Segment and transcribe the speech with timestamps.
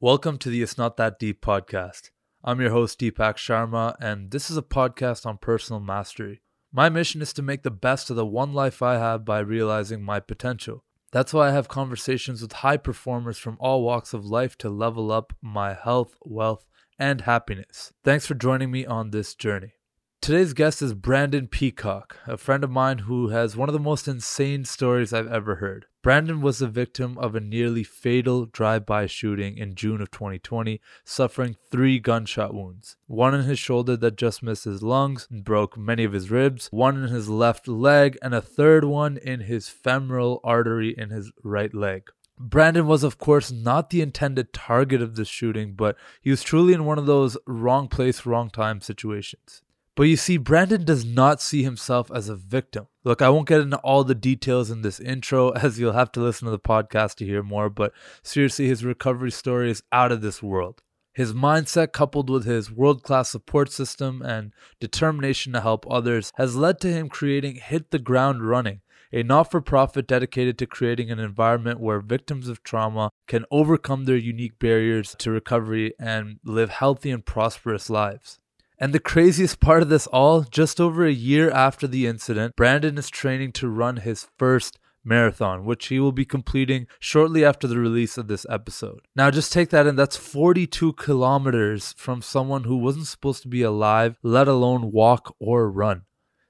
[0.00, 2.10] Welcome to the It's Not That Deep podcast.
[2.44, 6.40] I'm your host, Deepak Sharma, and this is a podcast on personal mastery.
[6.72, 10.04] My mission is to make the best of the one life I have by realizing
[10.04, 10.84] my potential.
[11.10, 15.10] That's why I have conversations with high performers from all walks of life to level
[15.10, 16.64] up my health, wealth,
[16.96, 17.92] and happiness.
[18.04, 19.72] Thanks for joining me on this journey.
[20.20, 24.08] Today's guest is Brandon Peacock, a friend of mine who has one of the most
[24.08, 25.86] insane stories I've ever heard.
[26.02, 30.80] Brandon was the victim of a nearly fatal drive by shooting in June of 2020,
[31.04, 35.78] suffering three gunshot wounds one in his shoulder that just missed his lungs and broke
[35.78, 39.68] many of his ribs, one in his left leg, and a third one in his
[39.68, 42.10] femoral artery in his right leg.
[42.38, 46.72] Brandon was, of course, not the intended target of this shooting, but he was truly
[46.72, 49.62] in one of those wrong place, wrong time situations.
[49.98, 52.86] But you see, Brandon does not see himself as a victim.
[53.02, 56.20] Look, I won't get into all the details in this intro as you'll have to
[56.20, 60.20] listen to the podcast to hear more, but seriously, his recovery story is out of
[60.20, 60.82] this world.
[61.14, 66.54] His mindset, coupled with his world class support system and determination to help others, has
[66.54, 71.10] led to him creating Hit the Ground Running, a not for profit dedicated to creating
[71.10, 76.70] an environment where victims of trauma can overcome their unique barriers to recovery and live
[76.70, 78.38] healthy and prosperous lives.
[78.80, 82.96] And the craziest part of this all, just over a year after the incident, Brandon
[82.96, 87.78] is training to run his first marathon, which he will be completing shortly after the
[87.78, 89.00] release of this episode.
[89.16, 93.62] Now, just take that in, that's 42 kilometers from someone who wasn't supposed to be
[93.62, 96.02] alive, let alone walk or run.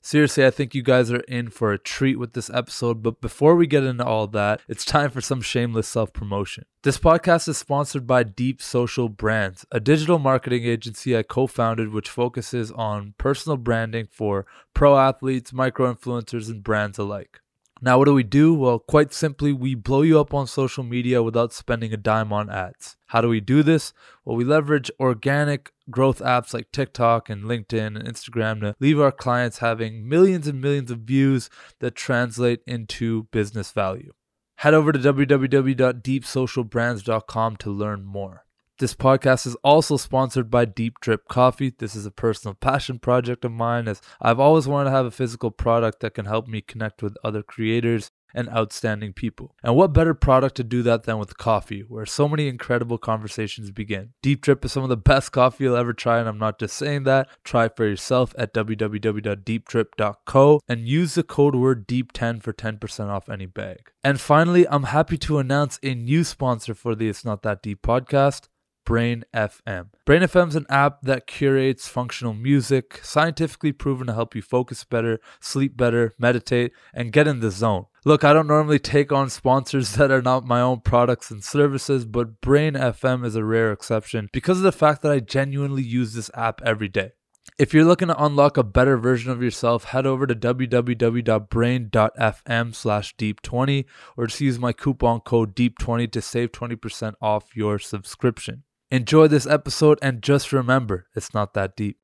[0.09, 3.03] Seriously, I think you guys are in for a treat with this episode.
[3.03, 6.65] But before we get into all that, it's time for some shameless self promotion.
[6.83, 11.93] This podcast is sponsored by Deep Social Brands, a digital marketing agency I co founded
[11.93, 17.41] which focuses on personal branding for pro athletes, micro influencers, and brands alike.
[17.81, 18.55] Now, what do we do?
[18.55, 22.51] Well, quite simply, we blow you up on social media without spending a dime on
[22.51, 22.97] ads.
[23.07, 23.93] How do we do this?
[24.25, 29.13] Well, we leverage organic growth apps like TikTok and LinkedIn and Instagram to leave our
[29.13, 34.13] clients having millions and millions of views that translate into business value.
[34.57, 38.45] Head over to www.deepsocialbrands.com to learn more.
[38.79, 41.75] This podcast is also sponsored by Deep Drip Coffee.
[41.77, 45.11] This is a personal passion project of mine as I've always wanted to have a
[45.11, 49.57] physical product that can help me connect with other creators and outstanding people.
[49.65, 53.73] And what better product to do that than with coffee, where so many incredible conversations
[53.73, 54.11] begin.
[54.23, 56.77] Deep Drip is some of the best coffee you'll ever try, and I'm not just
[56.77, 57.29] saying that.
[57.43, 63.47] Try for yourself at www.deepdrip.co and use the code word DEEP10 for 10% off any
[63.47, 63.91] bag.
[64.05, 67.83] And finally, I'm happy to announce a new sponsor for the It's Not That Deep
[67.83, 68.47] podcast.
[68.89, 69.91] Brain FM.
[70.07, 74.83] Brain FM is an app that curates functional music, scientifically proven to help you focus
[74.83, 77.85] better, sleep better, meditate, and get in the zone.
[78.07, 82.07] Look, I don't normally take on sponsors that are not my own products and services,
[82.07, 86.15] but Brain FM is a rare exception because of the fact that I genuinely use
[86.15, 87.11] this app every day.
[87.59, 93.17] If you're looking to unlock a better version of yourself, head over to www.brain.fm slash
[93.17, 93.85] deep20
[94.17, 98.63] or just use my coupon code deep20 to save 20% off your subscription.
[98.91, 101.99] Enjoy this episode and just remember, it's not that deep.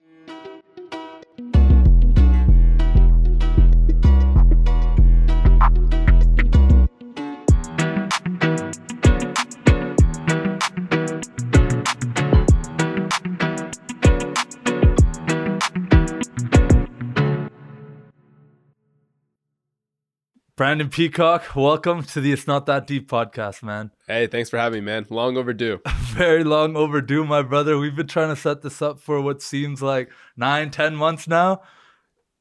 [20.56, 23.91] Brandon Peacock, welcome to the It's Not That Deep podcast, man.
[24.06, 25.06] Hey, thanks for having me, man.
[25.10, 25.81] Long overdue.
[26.12, 27.76] Very long overdue, my brother.
[27.76, 31.62] We've been trying to set this up for what seems like nine, ten months now.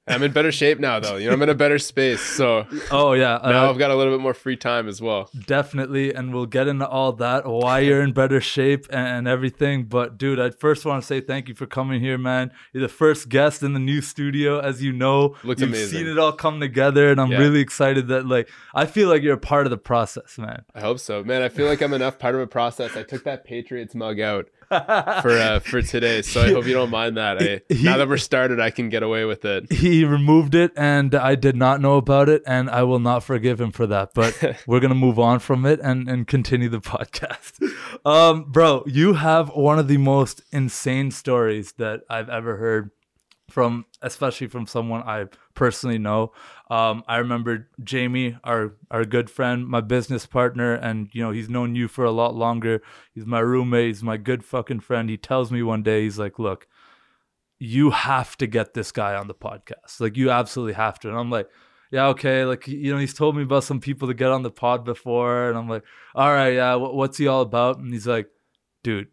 [0.06, 1.16] I'm in better shape now, though.
[1.16, 2.20] You know, I'm in a better space.
[2.20, 5.30] So, oh yeah, now uh, I've got a little bit more free time as well.
[5.46, 9.86] Definitely, and we'll get into all that, why you're in better shape and everything.
[9.86, 12.52] But dude, I first want to say thank you for coming here, man.
[12.74, 15.36] You're the first guest in the new studio, as you know.
[15.44, 16.00] Looks You've amazing.
[16.00, 17.38] seen it all come together, and I'm yeah.
[17.38, 20.66] really excited that like I feel like you're a part of the process, man.
[20.76, 21.42] I hope so, man.
[21.42, 22.98] I feel like I'm enough part of a process.
[22.98, 24.50] I took that Patriots mug out
[25.22, 26.22] for uh, for today.
[26.22, 27.42] So I hope you don't mind that.
[27.42, 29.72] I, he, now that we're started, I can get away with it.
[29.72, 33.60] He removed it, and I did not know about it, and I will not forgive
[33.60, 34.14] him for that.
[34.14, 37.62] But we're gonna move on from it and and continue the podcast.
[38.06, 42.92] Um, bro, you have one of the most insane stories that I've ever heard
[43.50, 46.32] from especially from someone I personally know.
[46.70, 51.50] Um, I remember Jamie, our our good friend, my business partner, and you know he's
[51.50, 52.82] known you for a lot longer.
[53.14, 53.88] He's my roommate.
[53.88, 55.10] He's my good fucking friend.
[55.10, 56.68] He tells me one day, he's like, "Look,
[57.60, 60.00] you have to get this guy on the podcast.
[60.00, 61.50] Like you absolutely have to." And I'm like.
[61.92, 62.44] Yeah, okay.
[62.44, 65.50] Like you know, he's told me about some people to get on the pod before,
[65.50, 65.84] and I'm like,
[66.16, 67.78] all right, yeah, what's he all about?
[67.78, 68.32] And he's like,
[68.84, 69.10] dude,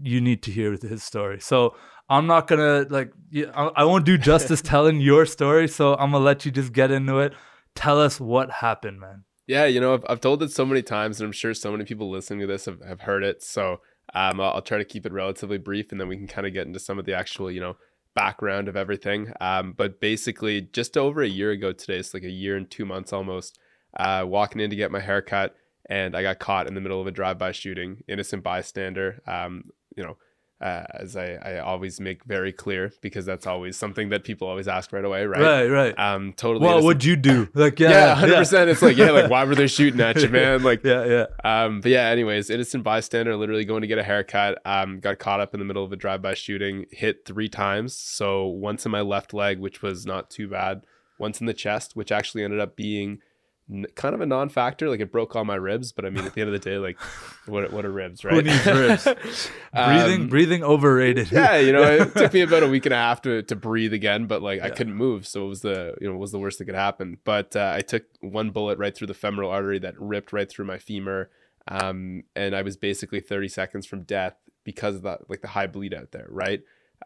[0.00, 1.40] you need to hear his story.
[1.40, 1.74] So
[2.10, 5.68] I'm not gonna like, yeah, I, I won't do justice telling your story.
[5.68, 7.32] So I'm gonna let you just get into it.
[7.76, 9.24] Tell us what happened, man.
[9.46, 11.84] Yeah, you know, I've, I've told it so many times, and I'm sure so many
[11.84, 13.42] people listening to this have, have heard it.
[13.42, 13.80] So
[14.14, 16.52] um, I'll, I'll try to keep it relatively brief, and then we can kind of
[16.52, 17.76] get into some of the actual, you know,
[18.14, 19.32] background of everything.
[19.40, 22.84] Um, but basically, just over a year ago today, it's like a year and two
[22.84, 23.58] months almost,
[23.96, 25.54] uh, walking in to get my haircut,
[25.88, 29.20] and I got caught in the middle of a drive-by shooting, innocent bystander.
[29.26, 30.16] Um, you know,
[30.60, 34.68] uh, as I, I always make very clear because that's always something that people always
[34.68, 35.40] ask right away, right?
[35.40, 35.98] Right, right.
[35.98, 36.64] Um, totally.
[36.64, 36.86] What innocent.
[36.86, 37.48] would you do?
[37.60, 38.70] Like, yeah, yeah, hundred percent.
[38.70, 40.62] It's like, yeah, like why were they shooting at you, man?
[40.62, 41.26] Like, yeah, yeah.
[41.44, 44.58] um, but yeah, anyways, innocent bystander, literally going to get a haircut.
[44.64, 47.94] Um, got caught up in the middle of a drive-by shooting, hit three times.
[47.94, 50.82] So once in my left leg, which was not too bad.
[51.18, 53.20] Once in the chest, which actually ended up being
[53.70, 54.88] n- kind of a non-factor.
[54.88, 56.78] Like it broke all my ribs, but I mean, at the end of the day,
[56.78, 56.98] like,
[57.46, 58.34] what what are ribs, right?
[58.34, 59.04] Who needs ribs?
[59.74, 61.30] breathing, Um, breathing overrated.
[61.32, 63.92] yeah, you know, it took me about a week and a half to, to breathe
[63.92, 66.38] again, but like I couldn't move, so it was the you know it was the
[66.38, 67.18] worst that could happen.
[67.24, 70.64] But uh, I took one bullet right through the femoral artery that ripped right through
[70.66, 71.30] my femur,
[71.68, 74.34] um, and I was basically 30 seconds from death
[74.64, 76.60] because of that like the high bleed out there, right?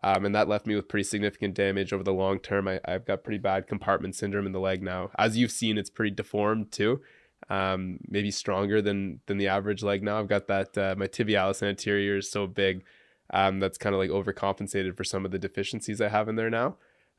[0.05, 2.69] Um, and that left me with pretty significant damage over the long term.
[2.69, 5.11] I, I've got pretty bad compartment syndrome in the leg now.
[5.19, 7.01] As you've seen, it's pretty deformed too.
[7.49, 10.19] Um, maybe stronger than than the average leg now.
[10.19, 12.85] I've got that uh, my tibialis anterior is so big
[13.33, 16.51] um, that's kind of like overcompensated for some of the deficiencies I have in there
[16.51, 16.77] now.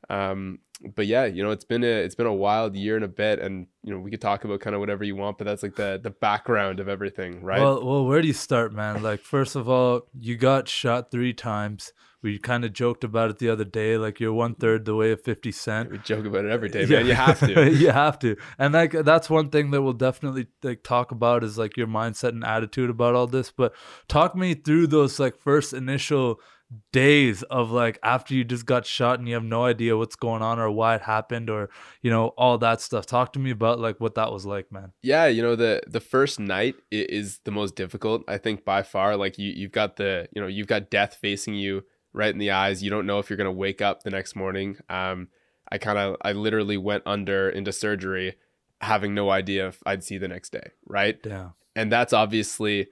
[0.08, 0.60] Um,
[0.94, 3.40] but yeah, you know, it's been a it's been a wild year and a bit,
[3.40, 5.74] and you know, we could talk about kind of whatever you want, but that's like
[5.74, 7.60] the the background of everything, right?
[7.60, 9.02] Well, well, where do you start, man?
[9.02, 11.92] Like, first of all, you got shot three times.
[12.22, 13.98] We kind of joked about it the other day.
[13.98, 15.90] Like, you're one third the way of Fifty Cent.
[15.92, 17.06] we joke about it every day, man.
[17.06, 17.70] You have to.
[17.72, 18.36] you have to.
[18.58, 22.30] And like that's one thing that we'll definitely like talk about is like your mindset
[22.30, 23.50] and attitude about all this.
[23.52, 23.74] But
[24.08, 26.40] talk me through those like first initial
[26.92, 30.42] days of like after you just got shot and you have no idea what's going
[30.42, 31.70] on or why it happened or
[32.02, 33.06] you know all that stuff.
[33.06, 34.92] Talk to me about like what that was like, man.
[35.02, 39.16] yeah you know the the first night is the most difficult i think by far
[39.16, 41.84] like you you've got the you know you've got death facing you
[42.16, 42.82] right in the eyes.
[42.82, 44.78] You don't know if you're going to wake up the next morning.
[44.88, 45.28] Um
[45.68, 48.36] i kind of i literally went under into surgery
[48.80, 51.20] having no idea if i'd see the next day right?
[51.22, 51.54] Damn.
[51.74, 52.86] and that's obviously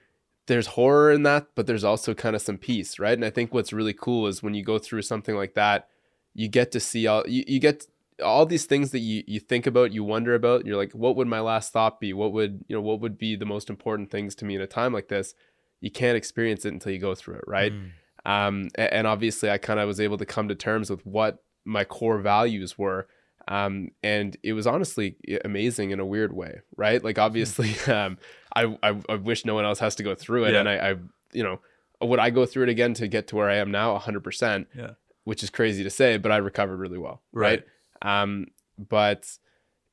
[0.46, 3.12] there's horror in that but there's also kind of some peace right?
[3.12, 5.88] And i think what's really cool is when you go through something like that
[6.34, 7.86] you get to see all you, you get
[8.22, 11.26] all these things that you you think about you wonder about you're like what would
[11.26, 12.12] my last thought be?
[12.12, 14.66] What would you know what would be the most important things to me in a
[14.66, 15.34] time like this?
[15.80, 17.72] You can't experience it until you go through it right?
[17.72, 17.90] Mm.
[18.24, 21.84] Um, and obviously I kind of was able to come to terms with what my
[21.84, 23.06] core values were.
[23.46, 27.04] Um, and it was honestly amazing in a weird way, right?
[27.04, 28.18] Like obviously, um,
[28.54, 30.52] I, I, I wish no one else has to go through it.
[30.52, 30.60] Yeah.
[30.60, 30.94] And I, I,
[31.32, 31.60] you know,
[32.00, 33.98] would I go through it again to get to where I am now?
[33.98, 34.68] hundred percent.
[34.76, 34.90] Yeah.
[35.24, 37.22] Which is crazy to say, but I recovered really well.
[37.32, 37.64] Right.
[38.02, 38.48] Um,
[38.78, 39.38] but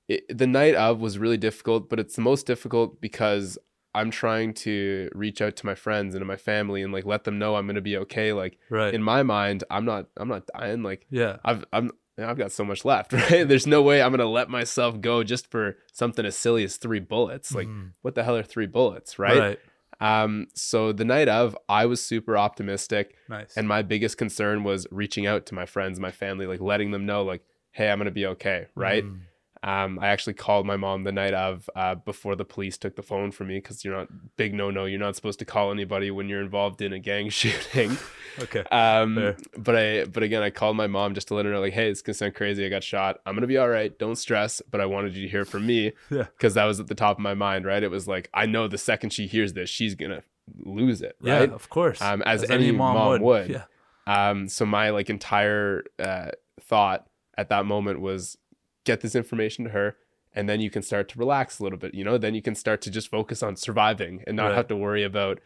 [0.10, 3.58] it, the night of was really difficult, but it's the most difficult because
[3.94, 7.24] I'm trying to reach out to my friends and to my family and like let
[7.26, 8.32] them know I'm gonna be okay.
[8.34, 8.94] Like Right.
[8.94, 10.84] in my mind, I'm not I'm not dying.
[10.84, 11.38] Like yeah.
[11.44, 13.48] I've I'm I've got so much left, right?
[13.48, 17.00] There's no way I'm gonna let myself go just for something as silly as three
[17.00, 17.54] bullets.
[17.54, 17.92] Like Mhm.
[18.02, 19.38] what the hell are three bullets, right?
[19.40, 19.60] Right.
[20.00, 23.56] Um so the night of I was super optimistic Nice.
[23.58, 27.06] and my biggest concern was reaching out to my friends, my family, like letting them
[27.06, 29.04] know like, hey, I'm gonna be okay, right?
[29.04, 29.20] Mm.
[29.64, 33.04] Um, I actually called my mom the night of uh, before the police took the
[33.04, 34.86] phone from me because you're not big no no.
[34.86, 37.98] You're not supposed to call anybody when you're involved in a gang shooting.
[38.40, 38.64] Okay.
[38.72, 39.36] Um, Fair.
[39.58, 41.90] but I but again I called my mom just to let her know like, hey,
[41.90, 42.66] it's gonna sound crazy.
[42.66, 43.20] I got shot.
[43.26, 43.96] I'm gonna be all right.
[44.00, 44.62] Don't stress.
[44.72, 46.28] But I wanted you to hear from me Yeah.
[46.38, 47.66] because that was at the top of my mind.
[47.66, 47.84] Right.
[47.84, 50.24] It was like I know the second she hears this, she's gonna
[50.64, 51.18] lose it.
[51.22, 51.50] Right.
[51.50, 52.02] Yeah, of course.
[52.02, 53.50] Um, as any mom would.
[53.50, 53.64] Yeah.
[54.08, 58.38] Um, so my like entire uh, thought at that moment was
[58.86, 59.96] get this information to her,
[60.34, 61.94] and then you can start to relax a little bit.
[61.94, 64.56] You know, then you can start to just focus on surviving and not Right.
[64.56, 65.40] have to worry about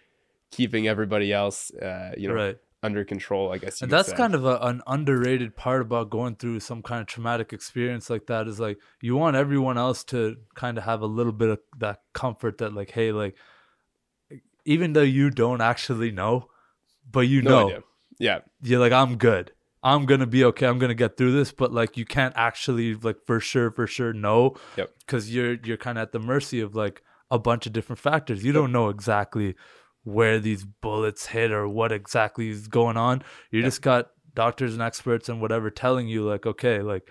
[0.51, 2.57] keeping everybody else, uh, you know, right.
[2.83, 3.51] under control.
[3.51, 3.79] I guess.
[3.79, 4.15] That's say.
[4.15, 8.27] kind of a, an underrated part about going through some kind of traumatic experience like
[8.27, 11.59] that is like you want everyone else to kind of have a little bit of
[11.79, 13.35] that comfort that like hey like
[14.65, 16.47] even though you don't actually know
[17.11, 17.83] but you no know idea.
[18.17, 19.51] Yeah, you're like i'm good
[19.85, 23.17] i'm gonna be okay i'm gonna get through this but like you can't actually like
[23.25, 24.89] for sure for sure know Yep.
[24.99, 27.01] because you're you're kind of at the mercy of like
[27.31, 29.55] a bunch of different factors you don't know exactly
[30.03, 33.67] where these bullets hit or what exactly is going on you Yep.
[33.67, 37.09] just got doctors and experts and whatever telling you like okay like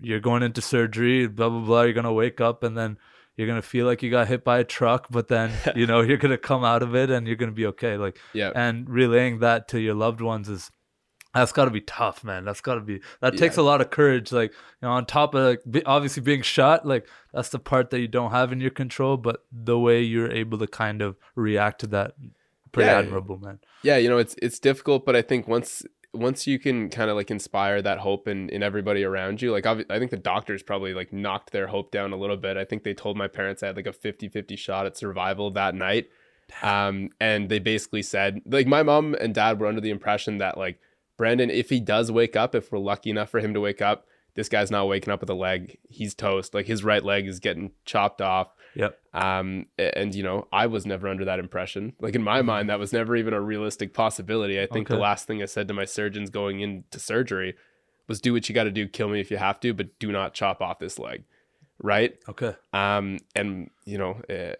[0.00, 2.98] you're going into surgery blah blah blah you're gonna wake up and then
[3.36, 6.16] you're gonna feel like you got hit by a truck, but then you know you're
[6.18, 7.96] gonna come out of it and you're gonna be okay.
[7.96, 8.52] Like Yeah.
[8.54, 10.70] and relaying that to your loved ones is
[11.34, 12.44] that's got to be tough, man.
[12.44, 14.32] That's got to be that takes a lot of courage.
[14.32, 17.90] Like you know, on top of like be, obviously being shot, like that's the part
[17.90, 19.16] that you don't have in your control.
[19.16, 22.12] But the way you're able to kind of react to that,
[22.72, 22.98] pretty Yeah.
[22.98, 23.58] admirable, man.
[23.82, 27.16] yeah you know it's it's difficult but i think once once you can kind of
[27.16, 30.94] like inspire that hope in in everybody around you like i think the doctors probably
[30.94, 33.66] like knocked their hope down a little bit i think they told my parents i
[33.66, 36.08] had like a 50-50 shot at survival that night
[36.62, 40.56] um and they basically said like my mom and dad were under the impression that
[40.58, 40.78] like
[41.16, 44.06] brandon if he does wake up if we're lucky enough for him to wake up
[44.34, 45.78] this guy's not waking up with a leg.
[45.88, 46.54] He's toast.
[46.54, 48.48] Like his right leg is getting chopped off.
[48.74, 48.98] Yep.
[49.12, 51.92] um and you know i was never under that impression.
[52.00, 54.60] Like in my mind that was never even a realistic possibility.
[54.60, 57.54] I think the last thing i said to my surgeons going into surgery
[58.08, 58.88] was do what you got to do.
[58.88, 61.22] Kill me if you have to but do not chop off this leg.
[61.80, 62.18] Right?
[62.28, 62.56] Okay.
[62.72, 64.54] um and you know uh,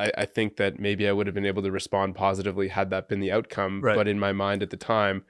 [0.00, 3.08] I, I think that maybe i would have been able to respond positively had that
[3.08, 3.82] been the outcome.
[3.82, 3.94] Right.
[3.94, 5.22] but in my mind at the time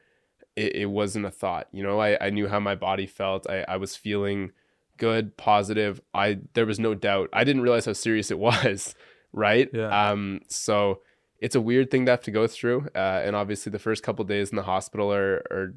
[0.63, 1.97] it, it wasn't a thought you know?
[2.07, 3.43] I, I knew how my body felt.
[3.49, 4.53] I, I was feeling
[4.97, 6.01] good positive.
[6.13, 7.29] I there was no doubt.
[7.33, 8.95] I didn't realize how serious it was
[9.33, 9.69] right?
[9.73, 10.11] Yeah.
[10.11, 11.01] um so
[11.39, 14.23] it's a weird thing to have to go through uh, and obviously the first couple
[14.27, 15.75] days in the hospital are are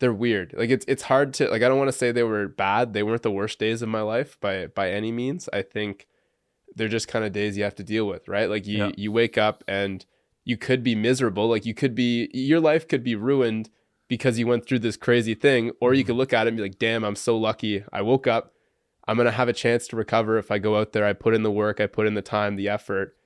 [0.00, 0.54] they're weird.
[0.56, 2.92] Like it's it's hard to like i don't want to say they were bad.
[2.94, 5.48] They weren't the worst days of my life by by any means.
[5.52, 6.06] I think
[6.76, 8.48] they're just kind of days you have to deal with right?
[8.54, 8.92] Like you Yeah.
[8.96, 10.04] you wake up and
[10.50, 11.46] you could be miserable.
[11.54, 13.68] Like you could be your life could be ruined
[14.10, 16.08] because you went through this crazy thing or you mm-hmm.
[16.08, 17.82] could look at it and be like damn i'm so lucky.
[17.92, 18.52] I woke up.
[19.08, 21.06] I'm going to have a chance to recover if i go out there.
[21.06, 23.16] I put in the work i put in the time the effort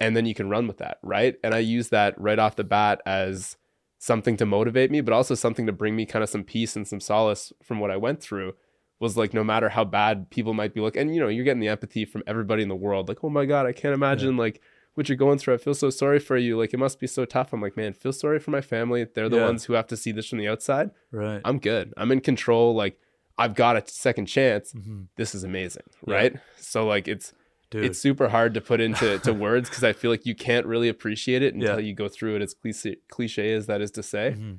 [0.00, 1.36] and then you can run with that right?
[1.42, 3.56] And i use that right off the bat as
[3.98, 6.86] something to motivate me but also something to bring me kind of some peace and
[6.86, 8.52] some solace from what i went through
[9.00, 11.60] was like no matter how bad people might be looking and you know you're getting
[11.60, 14.60] the empathy from everybody in the world like oh my god i can't imagine like
[14.94, 17.24] what you're going through i feel so sorry for you like it must be so
[17.24, 19.46] tough i'm like man feel sorry for my family they're the Yeah.
[19.46, 21.40] ones who have to see this from the outside Right.
[21.44, 22.98] i'm good i'm in control like
[23.38, 25.06] i've got a second chance Mhm.
[25.16, 26.14] this is amazing Yeah.
[26.14, 27.32] right so like it's
[27.70, 27.84] Dude.
[27.86, 30.88] it's super hard to put into to words because I feel like you can't really
[30.88, 31.86] appreciate it until Yeah.
[31.86, 32.42] you go through it.
[32.42, 34.58] As cliche, cliche as that is to say, Mhm.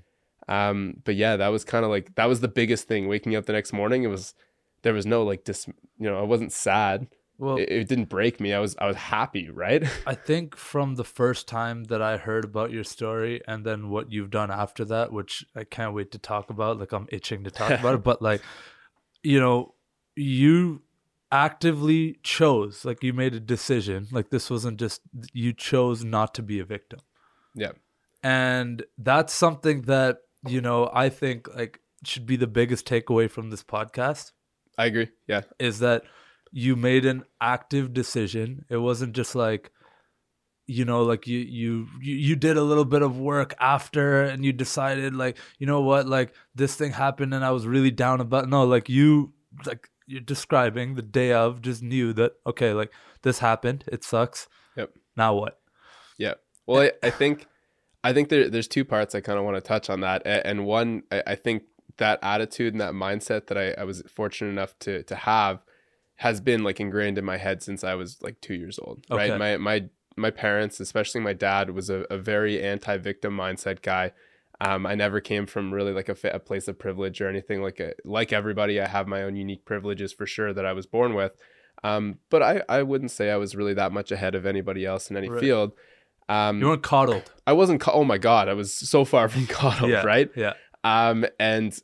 [0.50, 3.08] um, but yeah, that was kind of like that was the biggest thing.
[3.08, 4.34] Waking up the next morning, it was
[4.82, 5.66] there was no like dis,
[5.98, 7.08] you know, I wasn't sad.
[7.38, 8.54] Well, It, it didn't break me.
[8.54, 9.84] I was I was happy, right?
[10.08, 14.12] I think from the first time that I heard about your story and then what
[14.12, 17.52] you've done after that, which I can't wait to talk about, like I'm itching to
[17.52, 18.42] talk about it, but like,
[19.24, 19.74] you know,
[20.16, 20.82] you
[21.32, 25.02] actively chose, like you made a decision, like this wasn't just,
[25.34, 27.00] you chose not to be a victim.
[27.56, 27.72] yeah,
[28.24, 33.50] And that's something that, you know, I think like should be the biggest takeaway from
[33.50, 34.32] this podcast
[34.78, 35.10] I agree.
[35.28, 36.04] Yeah, is that
[36.52, 38.66] you made an active decision.
[38.70, 39.72] It wasn't just like
[40.68, 44.52] you know like you you you did a little bit of work after and you
[44.52, 48.50] decided like you know what like this thing happened and I was really down about
[48.50, 49.32] no like you
[49.68, 54.48] like you're describing the day of just knew that okay like this happened it sucks
[54.76, 54.92] Yep.
[55.16, 55.60] now what
[56.18, 56.36] yeah.
[56.66, 57.48] Well, I, I think
[58.04, 60.66] I think there, there's two parts I kind of want to touch on that, and
[60.66, 61.64] one I, I think
[61.98, 65.64] that attitude and that mindset that I, I was fortunate enough to to have
[66.18, 69.06] has been like ingrained in my head since I was like two years old.
[69.12, 69.32] Okay.
[69.32, 69.40] Right.
[69.40, 74.12] My my my parents, especially my dad, was a, a very anti-victim mindset guy.
[74.62, 77.82] Um, I never came from really like a, a place of privilege or anything like
[77.82, 78.80] a, like everybody.
[78.80, 81.34] I have my own unique privileges for sure that I was born with.
[81.84, 85.10] Um, but I, I wouldn't say I was really that much ahead of anybody else
[85.12, 85.42] in any Right.
[85.42, 85.74] field.
[86.30, 87.82] Um, you weren't coddled I wasn't.
[87.82, 90.32] ca- Oh my god, I was so far from coddled, yeah right?
[90.38, 90.54] yeah
[90.86, 91.78] Um, and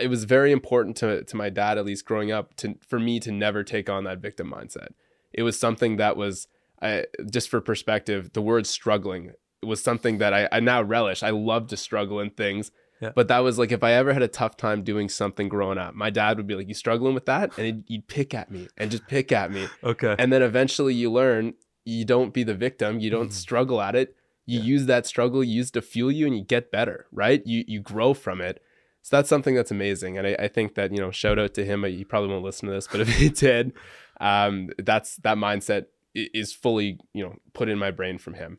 [0.00, 3.20] it was very important to to my dad, at least growing up, to for me
[3.20, 4.88] to never take on that victim mindset.
[5.32, 6.46] It was something that was,
[6.82, 11.22] I, just for perspective, the word struggling was something that I, I now relish.
[11.22, 12.70] I love to struggle in things.
[13.00, 13.12] Yeah.
[13.14, 15.94] But that was like if I ever had a tough time doing something growing up,
[15.94, 18.68] my dad would be like, "You struggling with that?" And he'd, he'd pick at me
[18.76, 21.54] and just pick at me okay and then eventually you learn
[21.84, 23.32] you don't be the victim you don't Mhm.
[23.32, 24.14] struggle at it
[24.46, 24.64] you Yeah.
[24.64, 27.64] use that struggle you use it to fuel you and you get better right you
[27.66, 28.62] you grow from it
[29.02, 31.64] so that's something that's amazing and i, I think that you know shout out to
[31.64, 33.72] him he probably won't listen to this but if he did
[34.20, 38.58] um that's that mindset is fully you know put in my brain from him.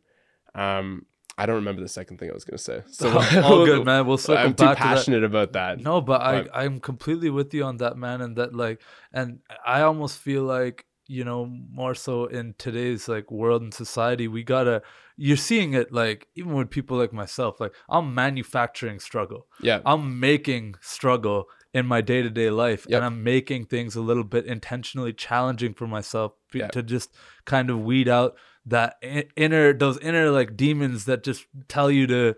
[0.56, 1.06] Um
[1.38, 2.82] i don't remember the second thing i was going to say.
[2.88, 3.10] So
[3.42, 4.06] all good man.
[4.06, 4.96] We'll circle i'm too back to that.
[4.96, 8.22] passionate about that No, but I I'm completely with you on that, man.
[8.22, 8.82] And that like,
[9.12, 10.86] and I almost feel like
[11.18, 11.40] you know
[11.82, 14.82] more so in today's like world and society, we gotta.
[15.16, 17.60] You're seeing it like even with people like myself.
[17.64, 19.42] Like I'm manufacturing struggle.
[19.70, 21.40] yeah I'm making struggle
[21.74, 22.96] in my day to day life, Yep.
[22.98, 26.68] and I'm making things a little bit intentionally challenging for myself Yeah.
[26.76, 27.10] to just
[27.46, 28.32] kind of weed out
[28.66, 28.90] that
[29.36, 32.36] inner those inner like demons that just tell you to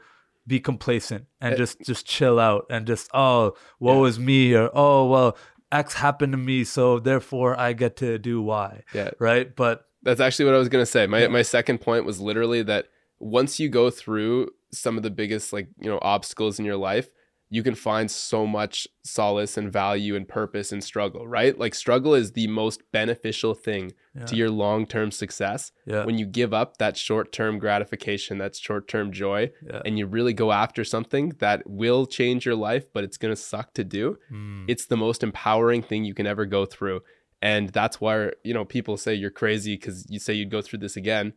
[0.47, 1.57] be complacent and Eh.
[1.57, 4.09] just just chill out and just oh woe Yeah.
[4.09, 5.37] is me or oh well
[5.75, 9.11] X happened to me so therefore I get to do Y Yeah.
[9.19, 11.07] right but That's actually what I was gonna say.
[11.07, 11.27] My Yeah.
[11.29, 12.87] my second point was literally that
[13.19, 17.07] once you go through some of the biggest like you know obstacles in your life,
[17.49, 21.27] you can find so much solace and value and purpose in struggle.
[21.27, 21.57] Right?
[21.57, 25.71] Like struggle is the most beneficial thing yeah, to your long term success.
[25.85, 29.81] yeah, When you give up that short term gratification, that short term joy, yeah.
[29.85, 33.73] and you really go after something that will change your life, but it's gonna suck
[33.73, 37.01] to do Mm, it's the most empowering thing you can ever go through
[37.41, 40.79] and that's why you know people say you're crazy because you say you'd go through
[40.79, 41.33] this again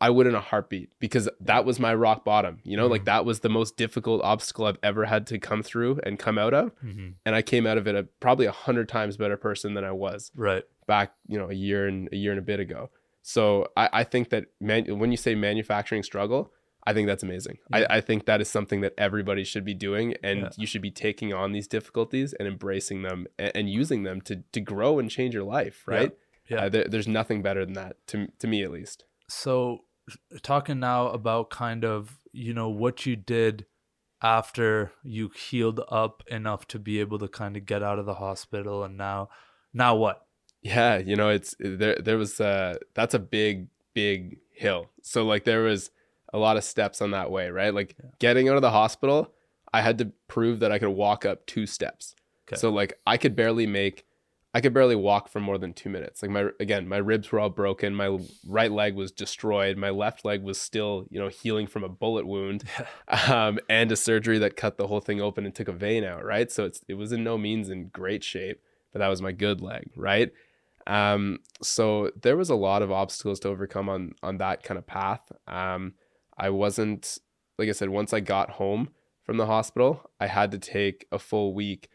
[0.00, 3.06] i would in a heartbeat because that was my rock bottom you know like Mhm.
[3.06, 6.54] that was the most difficult obstacle i've ever had to come through and come out
[6.54, 7.14] of mhm.
[7.26, 9.92] and i came out of it a probably a hundred times better person than i
[9.92, 12.90] was right back you know a year and a year and a bit ago
[13.22, 16.52] so i, I think that man, when you say manufacturing struggle
[16.86, 17.86] i think that's amazing Yeah.
[17.90, 20.48] I, I think that is something that everybody should be doing and Yeah.
[20.56, 24.42] you should be taking on these difficulties and embracing them and, and using them to
[24.52, 25.94] to grow and change your life Yeah.
[25.96, 26.12] right
[26.48, 26.60] Yeah.
[26.64, 29.84] Uh, there, there's nothing better than that to, to me at least so
[30.42, 33.66] talking now about kind of you know what you did
[34.22, 38.14] after you healed up enough to be able to kind of get out of the
[38.14, 39.28] hospital and now
[39.72, 40.26] now what
[40.62, 45.44] yeah you know it's there there was uh that's a big big hill so like
[45.44, 45.90] there was
[46.32, 48.10] a lot of steps on that way right like Yeah.
[48.18, 49.32] getting out of the hospital
[49.72, 52.14] i had to prove that i could walk up two steps
[52.46, 52.56] Okay.
[52.58, 54.04] so like i could barely make
[54.54, 57.38] i could barely walk for more than two minutes like my again my ribs were
[57.38, 61.66] all broken my right leg was destroyed my left leg was still you know healing
[61.66, 62.64] from a bullet wound
[63.28, 66.24] um, and a surgery that cut the whole thing open and took a vein out,
[66.24, 66.50] right?
[66.50, 68.60] So it's it was in no means in great shape,
[68.92, 70.30] but that was my good leg, right?
[70.86, 74.86] Um, so there was a lot of obstacles to overcome on on that kind of
[74.86, 75.32] path.
[75.48, 75.94] Um,
[76.36, 77.18] I wasn't
[77.58, 78.90] like I said, once I got home
[79.24, 81.88] from the hospital, I had to take a full week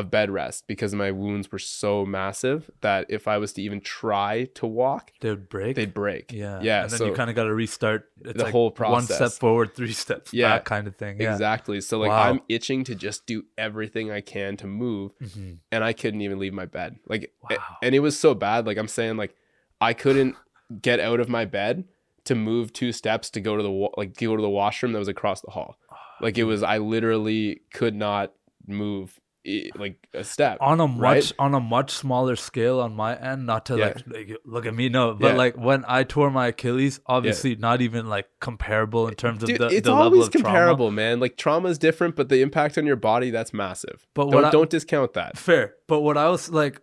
[0.00, 3.80] of bed rest because my wounds were so massive that if I was to even
[3.80, 6.32] try to walk, they would break they'd break.
[6.32, 6.82] yeah yeah.
[6.82, 8.92] and then so you kind of got to restart the like whole process.
[8.92, 10.48] one step forward three steps Yeah.
[10.56, 11.80] back kind of thing yeah Exactly.
[11.80, 12.30] So like Wow.
[12.30, 15.58] I'm itching to just do everything I can to move Mhm.
[15.70, 16.98] and I couldn't even leave my bed.
[17.06, 17.58] Like Wow.
[17.82, 19.34] and it was so bad like I'm saying like
[19.80, 20.34] I couldn't
[20.82, 21.84] get out of my bed
[22.24, 24.98] to move two steps to go to the wa- like go to the washroom that
[24.98, 25.76] was across the hall.
[26.20, 28.32] Like it was I literally could not
[28.66, 29.18] move
[29.74, 30.58] like a step.
[30.60, 31.32] on a much right?
[31.38, 33.84] on a much smaller scale on my end not to Yeah.
[33.86, 35.36] like, like, look at me no but Yeah.
[35.38, 39.66] like when i tore my achilles obviously not even like comparable in terms of the,
[39.68, 41.20] it's the level always of trauma comparable, man.
[41.20, 44.06] Like trauma is different, but the impact on your body that's massive.
[44.14, 45.38] But don't, what I- don't discount that.
[45.38, 46.80] fair but what i was like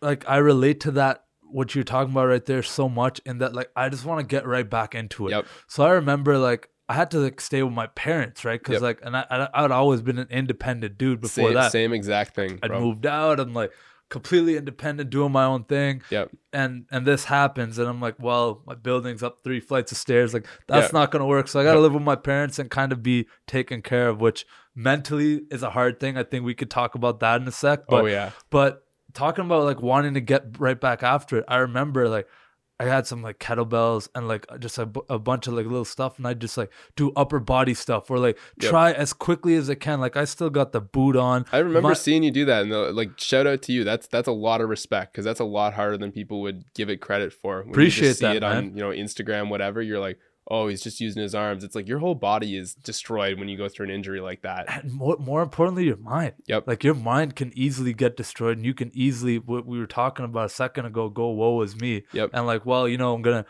[0.00, 3.52] like i relate to that what you're talking about right there so much in that
[3.54, 5.46] like i just want to get right back into it Yep.
[5.68, 8.82] so i remember like i had to like stay with my parents right because Yep.
[8.82, 12.34] like and I, I i'd always been an independent dude before same, that same exact
[12.34, 12.58] thing.
[12.62, 12.80] i'd bro.
[12.80, 13.72] moved out i'm like
[14.10, 16.30] completely independent doing my own thing Yep.
[16.52, 20.34] and and this happens and i'm like well my building's up three flights of stairs
[20.34, 20.98] like that's Yeah.
[21.00, 21.82] not gonna work so i gotta Yep.
[21.82, 25.70] live with my parents and kind of be taken care of which mentally is a
[25.70, 28.06] hard thing i think we could talk about that in a sec oh, but oh
[28.06, 28.30] yeah.
[28.50, 32.28] but talking about like wanting to get right back after it i remember like
[32.80, 36.18] I had some like kettlebells and like just a, a bunch of like little stuff,
[36.18, 38.70] and I just like do upper body stuff or like Yep.
[38.70, 40.00] try as quickly as I can.
[40.00, 41.44] Like I still got the boot on.
[41.52, 43.84] I remember My- seeing you do that, and uh, like shout out to you.
[43.84, 46.90] That's that's a lot of respect because that's a lot harder than people would give
[46.90, 47.58] it credit for.
[47.58, 48.76] When you Appreciate just see that, it on man.
[48.76, 49.80] you know Instagram, whatever.
[49.80, 51.64] You're like, oh, he's just using his arms.
[51.64, 54.66] It's like your whole body is destroyed when you go through an injury like that.
[54.68, 56.34] And more, more importantly, your mind.
[56.46, 56.66] Yep.
[56.66, 60.24] Like your mind can easily get destroyed, and you can easily what we were talking
[60.24, 61.08] about a second ago.
[61.08, 62.04] Go, woe is me.
[62.12, 62.30] Yep.
[62.32, 63.46] And like, well, you know, I'm gonna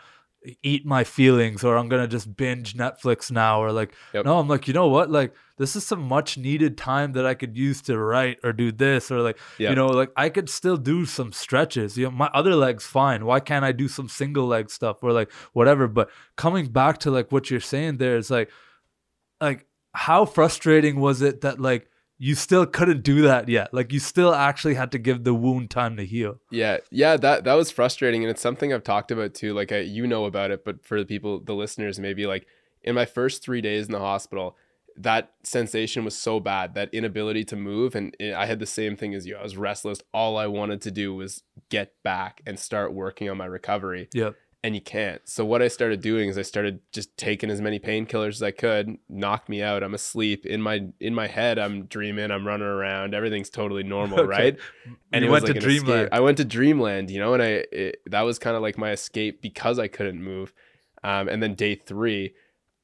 [0.63, 4.25] eat my feelings, or I'm gonna just binge Netflix now, or like, Yep.
[4.25, 5.09] no, I'm like, you know what?
[5.09, 8.71] Like, this is some much needed time that I could use to write or do
[8.71, 9.69] this, or like, Yep.
[9.69, 11.97] you know, like I could still do some stretches.
[11.97, 13.25] You know, my other leg's fine.
[13.25, 15.87] Why can't I do some single leg stuff or like whatever?
[15.87, 18.49] But coming back to like what you're saying there is like,
[19.41, 23.73] like how frustrating was it that like you still couldn't do that yet?
[23.73, 26.39] Like you still actually had to give the wound time to heal.
[26.49, 29.53] Yeah, yeah, that that was frustrating, and it's something I've talked about too.
[29.53, 32.47] Like I, you know about it, but for the people, the listeners, maybe like
[32.83, 34.55] in my first three days in the hospital,
[34.97, 38.95] that sensation was so bad, that inability to move, and it- I had the same
[38.95, 39.35] thing as you.
[39.35, 39.99] I was restless.
[40.13, 44.07] All I wanted to do was get back and start working on my recovery.
[44.13, 44.35] Yep.
[44.65, 45.21] And you can't.
[45.25, 48.49] So what I started doing is I started just taking as many painkillers as I
[48.51, 49.83] could, knock me out.
[49.83, 51.59] I'm asleep in my in my head.
[51.59, 52.31] I'm dreaming.
[52.31, 53.13] I'm running around.
[53.13, 54.27] Everything's totally normal, Okay.
[54.27, 54.57] right?
[55.13, 55.83] And you it went was to escape.
[55.83, 56.09] dreamland.
[56.11, 58.91] I went to dreamland, you know, and I it, that was kind of like my
[58.91, 60.51] escape because I couldn't move.
[61.03, 62.33] Um, and then day three,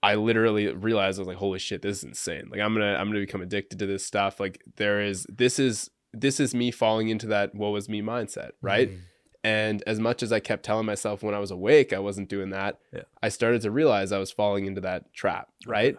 [0.03, 2.47] I literally realized I was like, holy shit, this is insane.
[2.51, 4.39] Like I'm gonna I'm gonna become addicted to this stuff.
[4.39, 8.51] Like there is this is this is me falling into that what was me mindset,
[8.61, 8.91] right?
[8.91, 8.99] Mm.
[9.43, 12.49] And as much as I kept telling myself when I was awake I wasn't doing
[12.51, 13.01] that, Yeah.
[13.23, 15.97] I started to realize I was falling into that trap, right?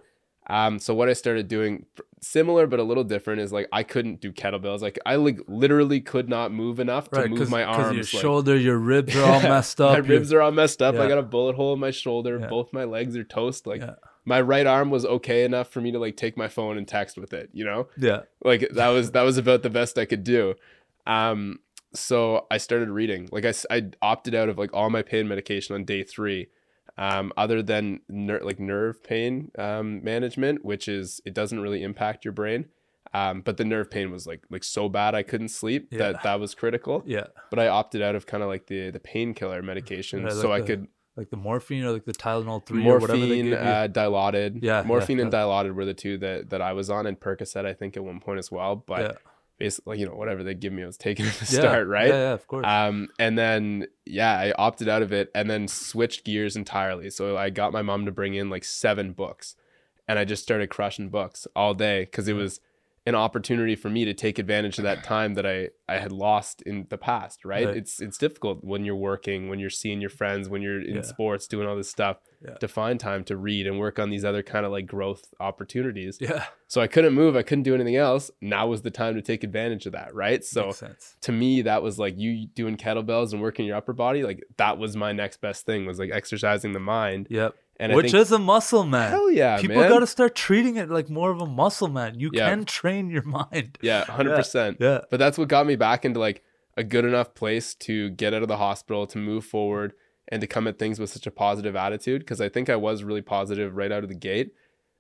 [0.49, 1.87] Um, so what I started doing,
[2.21, 4.81] similar but a little different, is like I couldn't do kettlebells.
[4.81, 8.13] Like I like literally could not move enough to move my your arms.
[8.13, 9.91] like- shoulder, your ribs are all messed up.
[9.93, 10.97] my your- ribs are all messed up.
[10.97, 12.39] I got a bullet hole in my shoulder.
[12.41, 12.49] Yeah.
[12.49, 13.67] Both my legs are toast.
[13.69, 13.95] Like yeah.
[14.25, 17.17] my right arm was okay enough for me to like take my phone and text
[17.17, 17.49] with it.
[17.53, 18.23] You know, yeah.
[18.45, 20.55] like that was that was about the best I could do.
[21.07, 21.61] Um,
[21.95, 23.29] so I started reading.
[23.33, 26.49] Like I, I opted out of like all my pain medication on day three,
[26.99, 32.25] um, other than ner- like nerve pain um, management, which is it doesn't really impact
[32.25, 32.67] your brain.
[33.15, 35.99] Um, but the nerve pain was like like so bad I couldn't sleep Yeah.
[35.99, 37.03] that that was critical.
[37.05, 37.27] Yeah.
[37.51, 40.63] But I opted out of kind of like the the painkiller medication, Right, so like
[40.63, 43.45] I the could Like the morphine or like the Tylenol 3 or whatever they morphine,
[43.45, 43.57] give you.
[43.57, 44.61] uh, dilaudid.
[44.63, 45.41] Yeah, yeah, morphine and yeah.
[45.41, 48.19] dilaudid were the two that that I was on, and Percocet I think at one
[48.19, 48.77] point as well.
[48.77, 49.13] But yeah.
[49.63, 51.61] Basically, you know, whatever they give me, I was taking at the Yeah.
[51.61, 52.09] start, right?
[52.09, 52.67] Yeah, yeah, of course.
[52.67, 57.11] Um, and then yeah, I opted out of it and then switched gears entirely.
[57.11, 59.55] So I got my mom to bring in like seven books,
[60.09, 62.61] and I just started crushing books all day because it was
[63.05, 66.63] an opportunity for me to take advantage of that time that I I had lost
[66.63, 67.45] in the past.
[67.45, 67.67] Right?
[67.67, 67.77] Right.
[67.77, 71.03] It's it's difficult when you're working, when you're seeing your friends, when you're in Yeah.
[71.03, 72.55] sports, doing all this stuff Yeah.
[72.55, 76.19] to find time to read and work on these other kind of like growth opportunities.
[76.21, 76.45] yeah.
[76.69, 78.31] So I couldn't move, I couldn't do anything else.
[78.41, 80.43] Now was the time to take advantage of that, right?
[80.45, 80.73] So
[81.23, 84.79] to me that was like you doing kettlebells and working your upper body like that
[84.79, 87.55] was my next best thing was like exercising the mind Yep.
[87.79, 89.11] And Which think, is a muscle, man.
[89.11, 89.89] hell yeah People man.
[89.91, 92.19] got to start treating it like more of a muscle, man.
[92.19, 92.49] You Yeah.
[92.51, 93.79] can train your mind.
[93.81, 95.01] yeah 100% Yeah.
[95.11, 96.43] but that's what got me back into like
[96.77, 99.93] a good enough place to get out of the hospital to move forward
[100.29, 103.03] and to come at things with such a positive attitude because i think i was
[103.05, 104.55] really positive right out of the gate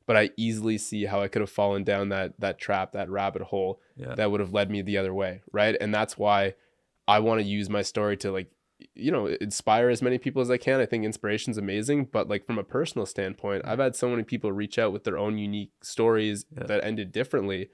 [0.06, 3.40] but i easily see how i could have fallen down that that trap that rabbit
[3.42, 4.14] hole Yeah.
[4.16, 6.54] that would have led me the other way right and that's why
[7.08, 8.50] i want to use my story to like
[8.94, 12.46] you know inspire as many people as i can i think inspiration's amazing but like
[12.46, 15.72] from a personal standpoint i've had so many people reach out with their own unique
[15.82, 16.64] stories Yeah.
[16.66, 17.70] that ended differently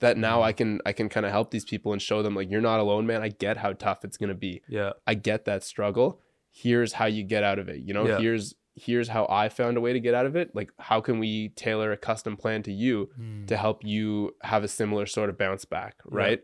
[0.00, 2.50] that now i can i can kind of help these people and show them like
[2.50, 4.92] you're not alone man i get how tough it's going to be Yeah.
[5.06, 8.18] i get that struggle here's how you get out of it you know Yeah.
[8.18, 11.18] here's here's how i found a way to get out of it like how can
[11.18, 13.46] we tailor a custom plan to you Mm.
[13.48, 16.16] to help you have a similar sort of bounce back Yeah.
[16.16, 16.40] right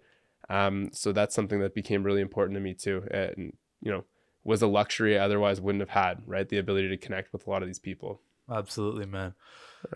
[0.50, 3.52] um so that's something that became really important to me too and
[3.84, 4.02] you know
[4.42, 7.50] was a luxury I otherwise wouldn't have had right the ability to connect with a
[7.50, 8.20] lot of these people
[8.50, 9.32] Absolutely, man.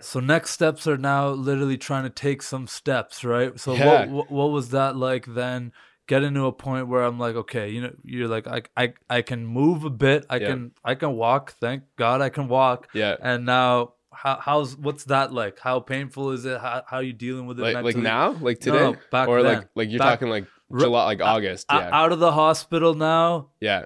[0.00, 3.60] So next steps are now literally trying to take some steps, right?
[3.60, 4.06] So Yeah.
[4.06, 5.72] what, what was that like then?
[6.06, 9.20] Getting to a point where I'm like, okay, you know, you're like, I I, I
[9.20, 10.46] can move a bit, I Yeah.
[10.48, 11.56] can I can walk.
[11.60, 12.88] Thank God I can walk.
[12.94, 15.58] yeah And now, how, how's what's that like?
[15.60, 16.58] How painful is it?
[16.58, 17.64] How how are you dealing with it?
[17.64, 19.68] like like now like No, today back or like then.
[19.74, 23.50] like you're Back- talking like July like August O- yeah out of the hospital now,
[23.60, 23.84] yeah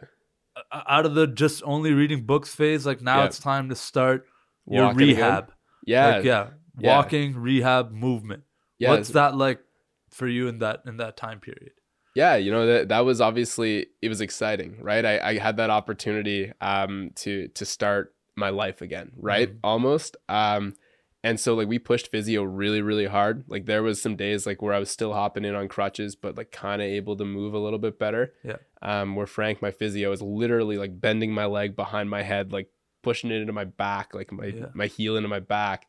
[0.73, 2.85] out of the just only reading books phase.
[2.87, 3.27] Like now, Yeah.
[3.27, 4.27] it's time to start
[4.67, 5.17] your Walking again.
[5.17, 5.53] rehab.
[5.87, 6.47] yeah Like, yeah,
[6.79, 6.97] Yeah.
[6.97, 8.43] walking, rehab, movement.
[8.79, 9.61] yeah What's that like
[10.11, 11.73] for you in that in that time period?
[12.15, 15.71] yeah you know that that was obviously it was exciting right i, I had that
[15.71, 19.59] opportunity um to to start my life again right Mhm.
[19.65, 20.75] almost um
[21.25, 24.61] and so like we pushed physio really really hard like there was some days like
[24.61, 27.55] where i was still hopping in on crutches but like kind of able to move
[27.55, 28.57] a little bit better Yeah.
[28.83, 32.69] um where frank my physio was literally like bending my leg behind my head like
[33.03, 34.67] pushing it into my back like my Yeah.
[34.75, 35.87] my heel into my back